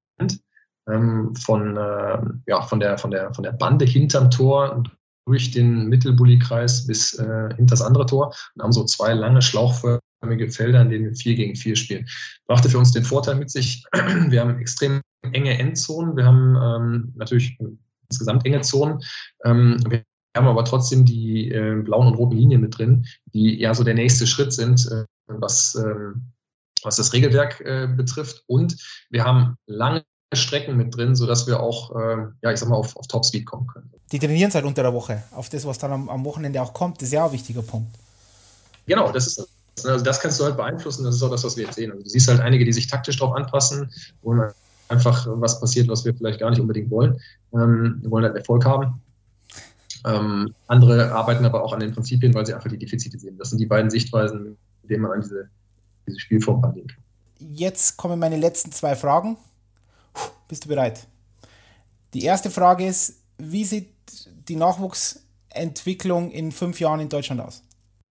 ähm, 0.88 1.34
von, 1.36 1.76
äh, 1.76 2.18
ja, 2.46 2.62
von, 2.62 2.80
der, 2.80 2.98
von, 2.98 3.10
der, 3.10 3.32
von 3.34 3.44
der 3.44 3.52
Bande 3.52 3.84
hinterm 3.84 4.30
Tor 4.30 4.82
durch 5.26 5.52
den 5.52 5.86
Mittelbully-Kreis 5.86 6.86
bis 6.86 7.14
äh, 7.14 7.54
hinter 7.56 7.72
das 7.72 7.82
andere 7.82 8.06
Tor 8.06 8.34
und 8.54 8.62
haben 8.62 8.72
so 8.72 8.84
zwei 8.84 9.12
lange 9.14 9.42
schlauchförmige 9.42 10.50
Felder, 10.50 10.82
in 10.82 10.90
denen 10.90 11.04
wir 11.04 11.14
vier 11.14 11.34
gegen 11.36 11.54
vier 11.54 11.76
spielen. 11.76 12.06
Brachte 12.46 12.68
für 12.68 12.78
uns 12.78 12.92
den 12.92 13.04
Vorteil 13.04 13.36
mit 13.36 13.50
sich, 13.50 13.84
wir 14.28 14.40
haben 14.40 14.58
extrem 14.58 15.00
enge 15.32 15.56
Endzonen, 15.58 16.16
wir 16.16 16.24
haben 16.24 16.56
ähm, 16.56 17.12
natürlich 17.16 17.56
insgesamt 18.08 18.44
enge 18.44 18.60
Zonen. 18.62 19.00
Ähm, 19.44 19.78
wir 19.88 20.02
haben 20.36 20.48
aber 20.48 20.64
trotzdem 20.64 21.04
die 21.04 21.50
äh, 21.50 21.82
blauen 21.82 22.06
und 22.06 22.14
roten 22.14 22.36
Linien 22.36 22.60
mit 22.60 22.78
drin, 22.78 23.06
die 23.32 23.58
ja 23.58 23.74
so 23.74 23.84
der 23.84 23.94
nächste 23.94 24.26
Schritt 24.26 24.52
sind, 24.52 24.86
äh, 24.90 25.04
was, 25.26 25.74
äh, 25.74 26.12
was 26.82 26.96
das 26.96 27.12
Regelwerk 27.12 27.60
äh, 27.60 27.86
betrifft. 27.86 28.42
Und 28.46 28.76
wir 29.10 29.24
haben 29.24 29.56
lange 29.66 30.04
Strecken 30.32 30.76
mit 30.76 30.96
drin, 30.96 31.14
sodass 31.14 31.46
wir 31.46 31.60
auch, 31.60 31.94
äh, 31.94 32.26
ja, 32.42 32.52
ich 32.52 32.58
sag 32.58 32.68
mal, 32.68 32.76
auf, 32.76 32.96
auf 32.96 33.06
Topspeed 33.06 33.44
kommen 33.44 33.66
können. 33.66 33.92
Die 34.10 34.18
trainieren 34.18 34.50
seit 34.50 34.64
unter 34.64 34.82
der 34.82 34.94
Woche, 34.94 35.22
auf 35.32 35.48
das, 35.50 35.66
was 35.66 35.78
dann 35.78 35.92
am, 35.92 36.08
am 36.08 36.24
Wochenende 36.24 36.62
auch 36.62 36.72
kommt, 36.72 36.96
das 36.96 37.08
ist 37.08 37.12
ja 37.12 37.24
auch 37.24 37.28
ein 37.28 37.34
wichtiger 37.34 37.62
Punkt. 37.62 37.94
Genau, 38.86 39.12
das 39.12 39.26
ist 39.26 39.48
also 39.84 40.04
das 40.04 40.20
kannst 40.20 40.38
du 40.38 40.44
halt 40.44 40.56
beeinflussen, 40.56 41.04
das 41.04 41.16
ist 41.16 41.22
auch 41.22 41.30
das, 41.30 41.44
was 41.44 41.56
wir 41.56 41.64
jetzt 41.64 41.76
sehen. 41.76 41.90
Also 41.90 42.02
du 42.02 42.08
siehst 42.08 42.28
halt 42.28 42.40
einige, 42.40 42.64
die 42.64 42.72
sich 42.72 42.86
taktisch 42.86 43.16
darauf 43.16 43.34
anpassen, 43.34 43.90
wo 44.22 44.36
einfach 44.88 45.26
was 45.28 45.60
passiert, 45.60 45.88
was 45.88 46.04
wir 46.04 46.14
vielleicht 46.14 46.40
gar 46.40 46.50
nicht 46.50 46.60
unbedingt 46.60 46.90
wollen. 46.90 47.18
Ähm, 47.54 47.98
wir 48.02 48.10
wollen 48.10 48.24
halt 48.24 48.36
Erfolg 48.36 48.64
haben. 48.64 49.00
Ähm, 50.04 50.54
andere 50.66 51.12
arbeiten 51.12 51.44
aber 51.44 51.62
auch 51.62 51.72
an 51.72 51.80
den 51.80 51.92
Prinzipien, 51.92 52.34
weil 52.34 52.46
sie 52.46 52.54
einfach 52.54 52.70
die 52.70 52.78
Defizite 52.78 53.18
sehen. 53.18 53.38
Das 53.38 53.50
sind 53.50 53.58
die 53.58 53.66
beiden 53.66 53.90
Sichtweisen, 53.90 54.56
mit 54.82 54.90
denen 54.90 55.02
man 55.02 55.12
an 55.12 55.20
diese, 55.20 55.48
diese 56.06 56.18
Spielform 56.18 56.62
rangehen 56.62 56.88
kann. 56.88 57.02
Jetzt 57.38 57.96
kommen 57.96 58.18
meine 58.18 58.36
letzten 58.36 58.72
zwei 58.72 58.94
Fragen. 58.94 59.36
Bist 60.48 60.64
du 60.64 60.68
bereit? 60.68 61.06
Die 62.14 62.24
erste 62.24 62.50
Frage 62.50 62.86
ist, 62.86 63.22
wie 63.38 63.64
sieht 63.64 63.88
die 64.48 64.56
Nachwuchsentwicklung 64.56 66.30
in 66.30 66.52
fünf 66.52 66.78
Jahren 66.80 67.00
in 67.00 67.08
Deutschland 67.08 67.40
aus? 67.40 67.62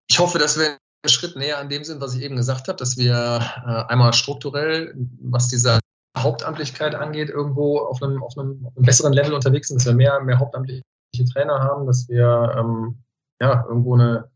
Ich 0.10 0.20
hoffe, 0.20 0.40
dass 0.40 0.58
wir 0.58 0.66
einen 0.68 1.10
Schritt 1.10 1.36
näher 1.36 1.60
an 1.60 1.70
dem 1.70 1.84
sind, 1.84 2.02
was 2.02 2.16
ich 2.16 2.22
eben 2.22 2.36
gesagt 2.36 2.68
habe, 2.68 2.78
dass 2.78 2.98
wir 2.98 3.42
äh, 3.66 3.92
einmal 3.92 4.14
strukturell, 4.14 4.96
was 5.22 5.48
diese 5.48 5.80
Hauptamtlichkeit 6.18 6.96
angeht, 6.96 7.30
irgendwo 7.30 7.80
auf 7.80 8.02
einem, 8.02 8.24
auf 8.24 8.38
einem, 8.38 8.66
auf 8.66 8.76
einem 8.76 8.86
besseren 8.86 9.14
Level 9.14 9.34
unterwegs 9.34 9.68
sind, 9.68 9.80
dass 9.80 9.86
wir 9.86 9.94
mehr, 9.94 10.20
mehr 10.22 10.40
hauptamtliche 10.40 10.82
Trainer 11.12 11.60
haben, 11.60 11.86
dass 11.86 12.08
wir 12.08 12.56
ähm, 12.58 13.04
ja, 13.42 13.66
irgendwo 13.68 13.96
eine, 13.96 14.30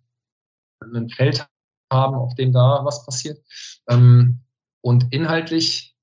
ein 0.82 1.10
Feld 1.10 1.48
haben, 1.92 2.16
auf 2.16 2.36
dem 2.36 2.52
da 2.52 2.82
was 2.84 3.06
passiert. 3.06 3.40
Ähm, 3.88 4.42
und 4.82 5.14
inhaltlich 5.14 5.96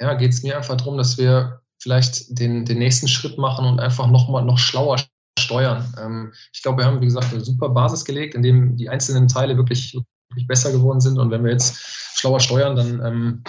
ja, 0.00 0.14
geht 0.14 0.32
es 0.32 0.42
mir 0.42 0.56
einfach 0.56 0.76
darum, 0.76 0.96
dass 0.96 1.18
wir 1.18 1.60
vielleicht 1.80 2.38
den, 2.38 2.64
den 2.64 2.78
nächsten 2.78 3.08
Schritt 3.08 3.38
machen 3.38 3.64
und 3.64 3.80
einfach 3.80 4.06
nochmal 4.08 4.44
noch 4.44 4.58
schlauer 4.58 4.98
steuern. 5.38 5.92
Ähm, 5.98 6.32
ich 6.52 6.62
glaube, 6.62 6.78
wir 6.78 6.86
haben, 6.86 7.00
wie 7.00 7.06
gesagt, 7.06 7.32
eine 7.32 7.44
super 7.44 7.68
Basis 7.70 8.04
gelegt, 8.04 8.34
in 8.34 8.42
dem 8.42 8.76
die 8.76 8.88
einzelnen 8.88 9.28
Teile 9.28 9.56
wirklich, 9.56 9.94
wirklich 10.30 10.46
besser 10.46 10.72
geworden 10.72 11.00
sind. 11.00 11.18
Und 11.18 11.30
wenn 11.30 11.44
wir 11.44 11.52
jetzt 11.52 11.76
schlauer 12.18 12.40
steuern, 12.40 12.76
dann, 12.76 13.04
ähm, 13.04 13.44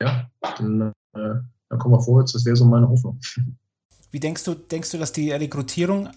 ja, 0.00 0.30
dann, 0.40 0.92
äh, 1.14 1.34
dann 1.68 1.78
kommen 1.78 1.94
wir 1.94 2.00
vorwärts. 2.00 2.32
Das 2.32 2.44
wäre 2.44 2.56
so 2.56 2.64
meine 2.64 2.88
Hoffnung. 2.88 3.20
Wie 4.10 4.20
denkst 4.20 4.44
du, 4.44 4.54
denkst 4.54 4.90
du, 4.90 4.98
dass 4.98 5.12
die 5.12 5.30
Rekrutierung, 5.30 6.08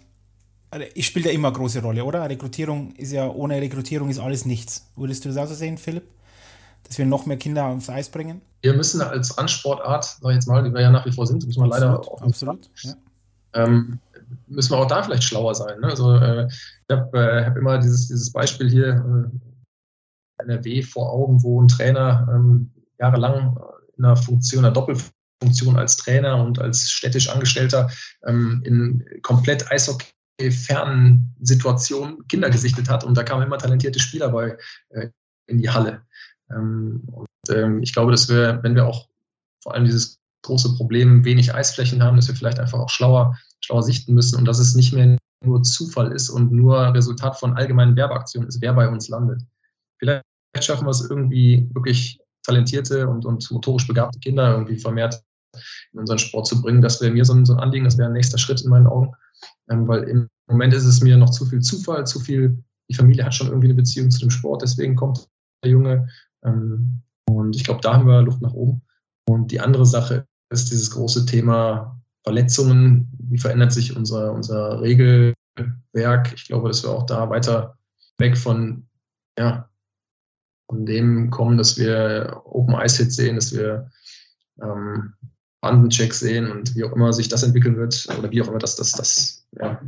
also 0.70 0.86
ich 0.94 1.06
spiele 1.06 1.30
ja 1.30 1.36
immer 1.36 1.50
eine 1.50 1.58
große 1.58 1.82
Rolle, 1.82 2.04
oder? 2.06 2.30
Rekrutierung 2.30 2.94
ist 2.96 3.12
ja, 3.12 3.30
ohne 3.30 3.60
Rekrutierung 3.60 4.10
ist 4.10 4.20
alles 4.20 4.46
nichts. 4.46 4.88
Würdest 4.96 5.26
du 5.26 5.30
das 5.30 5.38
auch 5.38 5.48
so 5.48 5.54
sehen, 5.54 5.78
Philipp? 5.78 6.06
Dass 6.84 6.98
wir 6.98 7.06
noch 7.06 7.26
mehr 7.26 7.38
Kinder 7.38 7.66
aufs 7.66 7.90
Eis 7.90 8.10
bringen? 8.10 8.42
wir 8.62 8.74
müssen 8.74 9.02
als 9.02 9.38
Randsportart, 9.38 10.04
sag 10.22 10.30
ich 10.30 10.36
jetzt 10.36 10.48
mal, 10.48 10.64
die 10.64 10.74
wir 10.74 10.82
ja 10.82 10.92
nach 10.92 11.06
wie 11.06 11.12
vor 11.12 11.26
sind, 11.26 11.46
müssen 11.46 11.62
wir 11.62 11.68
leider 11.68 11.96
absolut, 11.96 12.22
absolut 12.22 12.70
ja. 12.84 12.94
ähm, 13.54 14.00
müssen 14.48 14.72
wir 14.72 14.78
auch 14.78 14.88
da 14.88 15.04
vielleicht 15.04 15.24
schlauer 15.24 15.56
sein. 15.56 15.80
Ne? 15.80 15.88
Also 15.88 16.16
äh, 16.16 16.48
ich 16.48 16.96
habe 16.96 17.18
äh, 17.18 17.46
hab 17.46 17.58
immer 17.58 17.80
dieses, 17.80 18.08
dieses 18.08 18.32
Beispiel 18.32 18.70
hier, 18.70 19.30
äh, 20.40 20.44
NRW 20.44 20.82
vor 20.82 21.12
Augen, 21.12 21.44
wo 21.44 21.62
ein 21.62 21.68
Trainer 21.68 22.28
ähm, 22.34 22.72
jahrelang 23.00 23.58
in 23.98 24.06
einer 24.06 24.16
Funktion, 24.16 24.66
einer 24.66 24.74
Doppelfunktion 24.74 25.21
als 25.76 25.98
Trainer 25.98 26.44
und 26.44 26.60
als 26.60 26.90
städtisch 26.90 27.30
Angestellter 27.30 27.90
ähm, 28.26 28.62
in 28.66 29.04
komplett 29.22 29.72
Eishockey-fernen 29.72 31.36
Situationen 31.42 32.28
Kinder 32.28 32.50
gesichtet 32.50 32.90
hat 32.90 33.04
und 33.04 33.18
da 33.18 33.24
kamen 33.24 33.44
immer 33.46 33.58
talentierte 33.58 34.00
Spieler 34.00 34.30
bei 34.30 34.58
äh, 34.90 35.10
in 35.48 35.58
die 35.58 35.70
Halle. 35.70 36.02
Ähm, 36.52 37.04
und 37.08 37.28
ähm, 37.50 37.82
ich 37.82 37.94
glaube, 37.94 38.12
dass 38.12 38.30
wir, 38.30 38.60
wenn 38.62 38.76
wir 38.76 38.86
auch 38.86 39.08
vor 39.64 39.74
allem 39.74 39.86
dieses 39.86 40.20
große 40.44 40.76
Problem 40.76 41.24
wenig 41.26 41.54
Eisflächen 41.54 42.02
haben, 42.04 42.16
dass 42.16 42.28
wir 42.28 42.36
vielleicht 42.36 42.60
einfach 42.60 42.80
auch 42.80 42.90
schlauer, 42.90 43.38
schlauer 43.60 43.84
sichten 43.84 44.14
müssen 44.14 44.38
und 44.38 44.46
dass 44.46 44.60
es 44.60 44.76
nicht 44.76 44.94
mehr 44.94 45.18
nur 45.44 45.64
Zufall 45.64 46.12
ist 46.12 46.30
und 46.30 46.52
nur 46.52 46.94
Resultat 46.94 47.40
von 47.40 47.54
allgemeinen 47.54 47.96
Werbeaktionen 47.96 48.48
ist, 48.48 48.62
wer 48.62 48.74
bei 48.74 48.88
uns 48.90 49.10
landet. 49.10 49.42
Vielleicht 50.00 50.24
schaffen 50.60 50.86
wir 50.86 50.92
es 50.92 51.08
irgendwie 51.10 51.70
wirklich 51.74 52.20
talentierte 52.44 53.08
und, 53.08 53.26
und 53.26 53.50
motorisch 53.52 53.88
begabte 53.88 54.20
Kinder 54.20 54.52
irgendwie 54.52 54.80
vermehrt 54.80 55.24
in 55.94 56.00
unseren 56.00 56.20
Sport 56.20 56.48
zu 56.48 56.62
bringen. 56.62 56.82
Das 56.82 57.02
wäre 57.02 57.12
mir 57.12 57.26
so 57.26 57.34
ein, 57.34 57.46
so 57.46 57.54
ein 57.54 57.60
Anliegen, 57.60 57.86
das 57.86 57.98
wäre 57.98 58.10
ein 58.10 58.14
nächster 58.14 58.38
Schritt 58.38 58.62
in 58.62 58.70
meinen 58.70 58.88
Augen. 58.88 59.12
Ähm, 59.70 59.88
weil 59.88 60.04
im 60.04 60.30
Moment 60.48 60.74
ist 60.74 60.86
es 60.86 61.02
mir 61.02 61.18
noch 61.18 61.30
zu 61.30 61.46
viel 61.46 61.62
Zufall, 61.62 62.06
zu 62.06 62.20
viel, 62.20 62.64
die 62.90 62.96
Familie 62.96 63.26
hat 63.26 63.34
schon 63.34 63.48
irgendwie 63.48 63.68
eine 63.68 63.76
Beziehung 63.76 64.12
zu 64.12 64.20
dem 64.20 64.30
Sport, 64.30 64.62
deswegen 64.62 64.96
kommt 64.96 65.28
der 65.64 65.72
Junge. 65.72 66.08
Ähm, 66.44 67.02
und 67.26 67.56
ich 67.56 67.64
glaube, 67.64 67.82
da 67.82 67.94
haben 67.94 68.08
wir 68.08 68.22
Luft 68.22 68.42
nach 68.42 68.54
oben. 68.54 68.82
Und 69.26 69.52
die 69.52 69.60
andere 69.60 69.86
Sache 69.86 70.28
ist 70.50 70.72
dieses 70.72 70.92
große 70.92 71.26
Thema 71.26 72.02
Verletzungen. 72.24 73.10
Wie 73.18 73.38
verändert 73.38 73.72
sich 73.72 73.96
unser, 73.96 74.34
unser 74.34 74.82
Regelwerk? 74.82 76.34
Ich 76.36 76.46
glaube, 76.48 76.68
dass 76.68 76.84
wir 76.84 76.92
auch 76.92 77.06
da 77.06 77.30
weiter 77.30 77.78
weg 78.18 78.38
von, 78.38 78.88
ja, 79.38 79.70
von 80.70 80.86
dem 80.86 81.30
kommen, 81.30 81.58
dass 81.58 81.78
wir 81.78 82.42
Open 82.46 82.76
Ice 82.76 83.04
Hits 83.04 83.16
sehen, 83.16 83.36
dass 83.36 83.54
wir 83.54 83.90
ähm, 84.62 85.14
Bandenchecks 85.62 86.20
sehen 86.20 86.52
und 86.52 86.76
wie 86.76 86.84
auch 86.84 86.92
immer 86.94 87.14
sich 87.14 87.30
das 87.30 87.44
entwickeln 87.44 87.78
wird 87.78 88.08
oder 88.18 88.32
wie 88.32 88.42
auch 88.42 88.48
immer 88.48 88.60
das, 88.60 88.76
das, 88.76 88.92
das 88.94 89.46
ja, 89.60 89.82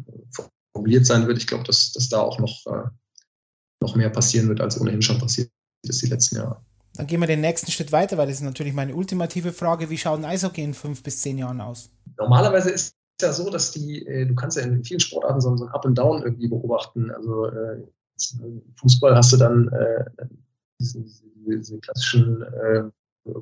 formuliert 0.71 1.05
sein 1.05 1.27
wird. 1.27 1.39
Ich 1.39 1.47
glaube, 1.47 1.63
dass, 1.63 1.91
dass 1.93 2.09
da 2.09 2.19
auch 2.19 2.39
noch, 2.39 2.65
äh, 2.67 2.87
noch 3.81 3.95
mehr 3.95 4.09
passieren 4.09 4.47
wird, 4.49 4.61
als 4.61 4.79
ohnehin 4.79 5.01
schon 5.01 5.19
passiert 5.19 5.49
ist 5.83 6.01
die 6.01 6.07
letzten 6.07 6.37
Jahre. 6.37 6.61
Dann 6.95 7.07
gehen 7.07 7.19
wir 7.19 7.27
den 7.27 7.41
nächsten 7.41 7.71
Schritt 7.71 7.91
weiter, 7.91 8.17
weil 8.17 8.27
das 8.27 8.37
ist 8.37 8.43
natürlich 8.43 8.73
meine 8.73 8.93
ultimative 8.95 9.51
Frage. 9.51 9.89
Wie 9.89 9.97
schaut 9.97 10.19
ein 10.19 10.25
Eishockey 10.25 10.63
in 10.63 10.73
fünf 10.73 11.01
bis 11.01 11.21
zehn 11.21 11.37
Jahren 11.39 11.59
aus? 11.59 11.89
Normalerweise 12.17 12.69
ist 12.69 12.95
es 13.17 13.25
ja 13.25 13.33
so, 13.33 13.49
dass 13.49 13.71
die, 13.71 14.05
äh, 14.05 14.25
du 14.25 14.35
kannst 14.35 14.57
ja 14.57 14.63
in 14.63 14.83
vielen 14.83 14.99
Sportarten 14.99 15.41
so, 15.41 15.55
so 15.57 15.65
ein 15.65 15.71
Up 15.71 15.85
and 15.85 15.97
Down 15.97 16.21
irgendwie 16.21 16.47
beobachten. 16.47 17.09
Also 17.09 17.47
äh, 17.47 17.81
Fußball 18.79 19.15
hast 19.15 19.33
du 19.33 19.37
dann 19.37 19.69
äh, 19.69 20.05
diese, 20.79 21.03
diese, 21.47 21.79
klassischen 21.79 22.43
äh, 22.43 22.83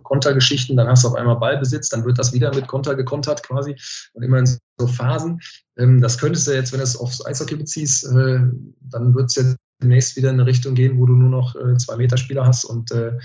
Kontergeschichten, 0.04 0.78
dann 0.78 0.88
hast 0.88 1.04
du 1.04 1.10
auf 1.10 1.16
einmal 1.16 1.38
Ballbesitz, 1.38 1.90
dann 1.90 2.06
wird 2.06 2.20
das 2.20 2.34
wieder 2.34 2.54
mit 2.54 2.68
Konter 2.68 2.96
gekontert 2.96 3.44
quasi 3.44 3.76
und 4.14 4.24
immer 4.24 4.40
in 4.40 4.46
so 4.78 4.88
Phasen. 4.88 5.40
Ähm, 5.78 6.02
das 6.02 6.18
könntest 6.18 6.48
du 6.48 6.52
jetzt, 6.52 6.72
wenn 6.72 6.80
du 6.80 6.84
es 6.84 6.96
aufs 6.96 7.26
Eishockey 7.26 7.56
beziehst, 7.56 8.06
äh, 8.06 8.40
dann 8.82 9.16
wird 9.16 9.30
es 9.30 9.36
ja 9.36 9.44
demnächst 9.82 10.16
wieder 10.16 10.30
in 10.30 10.40
eine 10.40 10.46
Richtung 10.46 10.76
gehen, 10.76 11.00
wo 11.00 11.06
du 11.06 11.14
nur 11.14 11.30
noch 11.30 11.56
äh, 11.56 11.78
zwei 11.78 11.98
Meter 11.98 12.18
Spieler 12.18 12.46
hast 12.46 12.66
und 12.66 12.92
äh, 12.92 13.18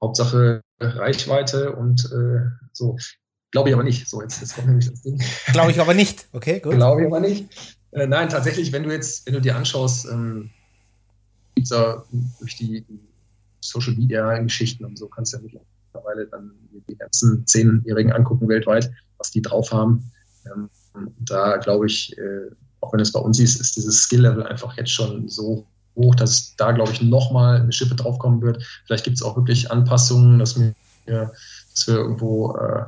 Hauptsache 0.00 0.62
Reichweite 0.80 1.76
und 1.76 2.10
so. 2.72 2.96
Glaube 3.52 3.68
ich 3.68 3.74
aber 3.74 3.84
nicht. 3.84 4.08
So, 4.08 4.20
jetzt, 4.20 4.40
jetzt 4.40 4.56
kommt 4.56 4.66
nämlich 4.66 4.90
das 4.90 5.00
Ding. 5.02 5.22
Glaube 5.52 5.70
ich 5.70 5.80
aber 5.80 5.94
nicht. 5.94 6.26
Okay, 6.32 6.58
gut. 6.58 6.72
Glaube 6.72 7.02
ich 7.02 7.06
aber 7.06 7.20
nicht. 7.20 7.78
Nein, 7.92 8.28
tatsächlich, 8.28 8.72
wenn 8.72 8.82
du 8.82 8.90
jetzt, 8.90 9.26
wenn 9.26 9.34
du 9.34 9.40
dir 9.40 9.54
anschaust, 9.54 10.06
ähm, 10.06 10.50
gibt 11.54 11.66
es 11.66 11.70
ja 11.70 12.02
durch 12.40 12.56
die 12.56 12.84
Social 13.60 13.94
Media 13.94 14.38
Geschichten 14.38 14.84
und 14.84 14.98
so 14.98 15.06
kannst 15.06 15.32
du 15.32 15.36
ja 15.36 15.42
mittlerweile 15.44 15.71
dann 16.30 16.52
die 16.88 16.96
ganzen 16.96 17.46
Zehnjährigen 17.46 18.12
angucken 18.12 18.48
weltweit, 18.48 18.90
was 19.18 19.30
die 19.30 19.42
drauf 19.42 19.72
haben. 19.72 20.10
Ähm, 20.46 20.68
da 21.20 21.56
glaube 21.56 21.86
ich, 21.86 22.16
äh, 22.18 22.50
auch 22.80 22.92
wenn 22.92 23.00
es 23.00 23.12
bei 23.12 23.20
uns 23.20 23.38
ist, 23.38 23.60
ist 23.60 23.76
dieses 23.76 24.02
Skill-Level 24.02 24.44
einfach 24.44 24.76
jetzt 24.76 24.90
schon 24.90 25.28
so 25.28 25.66
hoch, 25.96 26.14
dass 26.14 26.54
da, 26.56 26.72
glaube 26.72 26.92
ich, 26.92 27.02
nochmal 27.02 27.60
eine 27.60 27.72
Schippe 27.72 27.94
draufkommen 27.94 28.40
wird. 28.42 28.62
Vielleicht 28.86 29.04
gibt 29.04 29.16
es 29.16 29.22
auch 29.22 29.36
wirklich 29.36 29.70
Anpassungen, 29.70 30.38
dass 30.38 30.58
wir, 30.58 30.74
dass 31.06 31.86
wir 31.86 31.94
irgendwo 31.94 32.56
äh, 32.56 32.84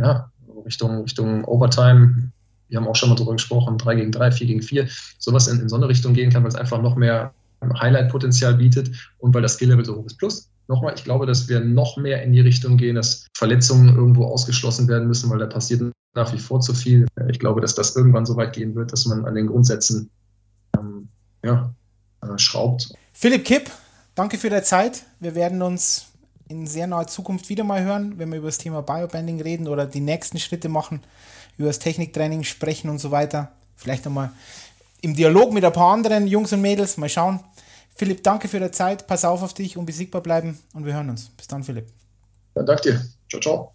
ja, 0.00 0.30
Richtung, 0.64 1.02
Richtung 1.02 1.44
Overtime, 1.44 2.30
wir 2.68 2.78
haben 2.78 2.86
auch 2.86 2.96
schon 2.96 3.08
mal 3.08 3.16
drüber 3.16 3.32
gesprochen, 3.32 3.78
3 3.78 3.96
gegen 3.96 4.12
3, 4.12 4.30
4 4.32 4.46
gegen 4.46 4.62
4, 4.62 4.88
sowas 5.18 5.48
in, 5.48 5.60
in 5.60 5.68
so 5.68 5.76
eine 5.76 5.88
Richtung 5.88 6.14
gehen 6.14 6.30
kann, 6.30 6.42
weil 6.42 6.50
es 6.50 6.56
einfach 6.56 6.80
noch 6.80 6.96
mehr 6.96 7.32
Highlight-Potenzial 7.62 8.54
bietet 8.54 8.90
und 9.18 9.34
weil 9.34 9.42
das 9.42 9.54
Skill-Level 9.54 9.84
so 9.84 9.96
hoch 9.96 10.06
ist. 10.06 10.18
Plus, 10.18 10.48
nochmal, 10.70 10.94
ich 10.96 11.04
glaube, 11.04 11.26
dass 11.26 11.48
wir 11.48 11.60
noch 11.60 11.96
mehr 11.96 12.22
in 12.22 12.32
die 12.32 12.40
Richtung 12.40 12.78
gehen, 12.78 12.94
dass 12.94 13.26
Verletzungen 13.36 13.94
irgendwo 13.94 14.24
ausgeschlossen 14.24 14.88
werden 14.88 15.08
müssen, 15.08 15.28
weil 15.28 15.38
da 15.38 15.46
passiert 15.46 15.82
nach 16.14 16.32
wie 16.32 16.38
vor 16.38 16.60
zu 16.60 16.72
viel. 16.72 17.06
Ich 17.28 17.38
glaube, 17.38 17.60
dass 17.60 17.74
das 17.74 17.94
irgendwann 17.96 18.24
so 18.24 18.36
weit 18.36 18.54
gehen 18.54 18.74
wird, 18.74 18.92
dass 18.92 19.04
man 19.06 19.24
an 19.26 19.34
den 19.34 19.48
Grundsätzen 19.48 20.10
ähm, 20.78 21.08
ja, 21.44 21.74
äh, 22.22 22.38
schraubt. 22.38 22.92
Philipp 23.12 23.44
Kipp, 23.44 23.70
danke 24.14 24.38
für 24.38 24.48
deine 24.48 24.62
Zeit. 24.62 25.04
Wir 25.18 25.34
werden 25.34 25.60
uns 25.60 26.06
in 26.48 26.66
sehr 26.66 26.86
naher 26.86 27.06
Zukunft 27.06 27.48
wieder 27.48 27.64
mal 27.64 27.82
hören, 27.82 28.14
wenn 28.18 28.30
wir 28.30 28.38
über 28.38 28.48
das 28.48 28.58
Thema 28.58 28.80
Biobanding 28.82 29.40
reden 29.40 29.68
oder 29.68 29.86
die 29.86 30.00
nächsten 30.00 30.38
Schritte 30.38 30.68
machen, 30.68 31.00
über 31.58 31.68
das 31.68 31.78
Techniktraining 31.78 32.44
sprechen 32.44 32.90
und 32.90 32.98
so 32.98 33.10
weiter. 33.10 33.52
Vielleicht 33.76 34.04
nochmal 34.04 34.30
im 35.02 35.14
Dialog 35.14 35.52
mit 35.52 35.64
ein 35.64 35.72
paar 35.72 35.92
anderen 35.92 36.26
Jungs 36.26 36.52
und 36.52 36.60
Mädels. 36.60 36.96
Mal 36.96 37.08
schauen. 37.08 37.40
Philipp, 38.00 38.22
danke 38.22 38.48
für 38.48 38.58
deine 38.58 38.70
Zeit. 38.70 39.06
Pass 39.06 39.26
auf 39.26 39.42
auf 39.42 39.52
dich, 39.52 39.76
unbesiegbar 39.76 40.22
bleiben 40.22 40.58
und 40.72 40.86
wir 40.86 40.94
hören 40.94 41.10
uns. 41.10 41.28
Bis 41.36 41.48
dann, 41.48 41.62
Philipp. 41.62 41.86
Ja, 42.56 42.62
danke 42.62 42.82
dir. 42.82 43.04
Ciao, 43.28 43.42
ciao. 43.42 43.74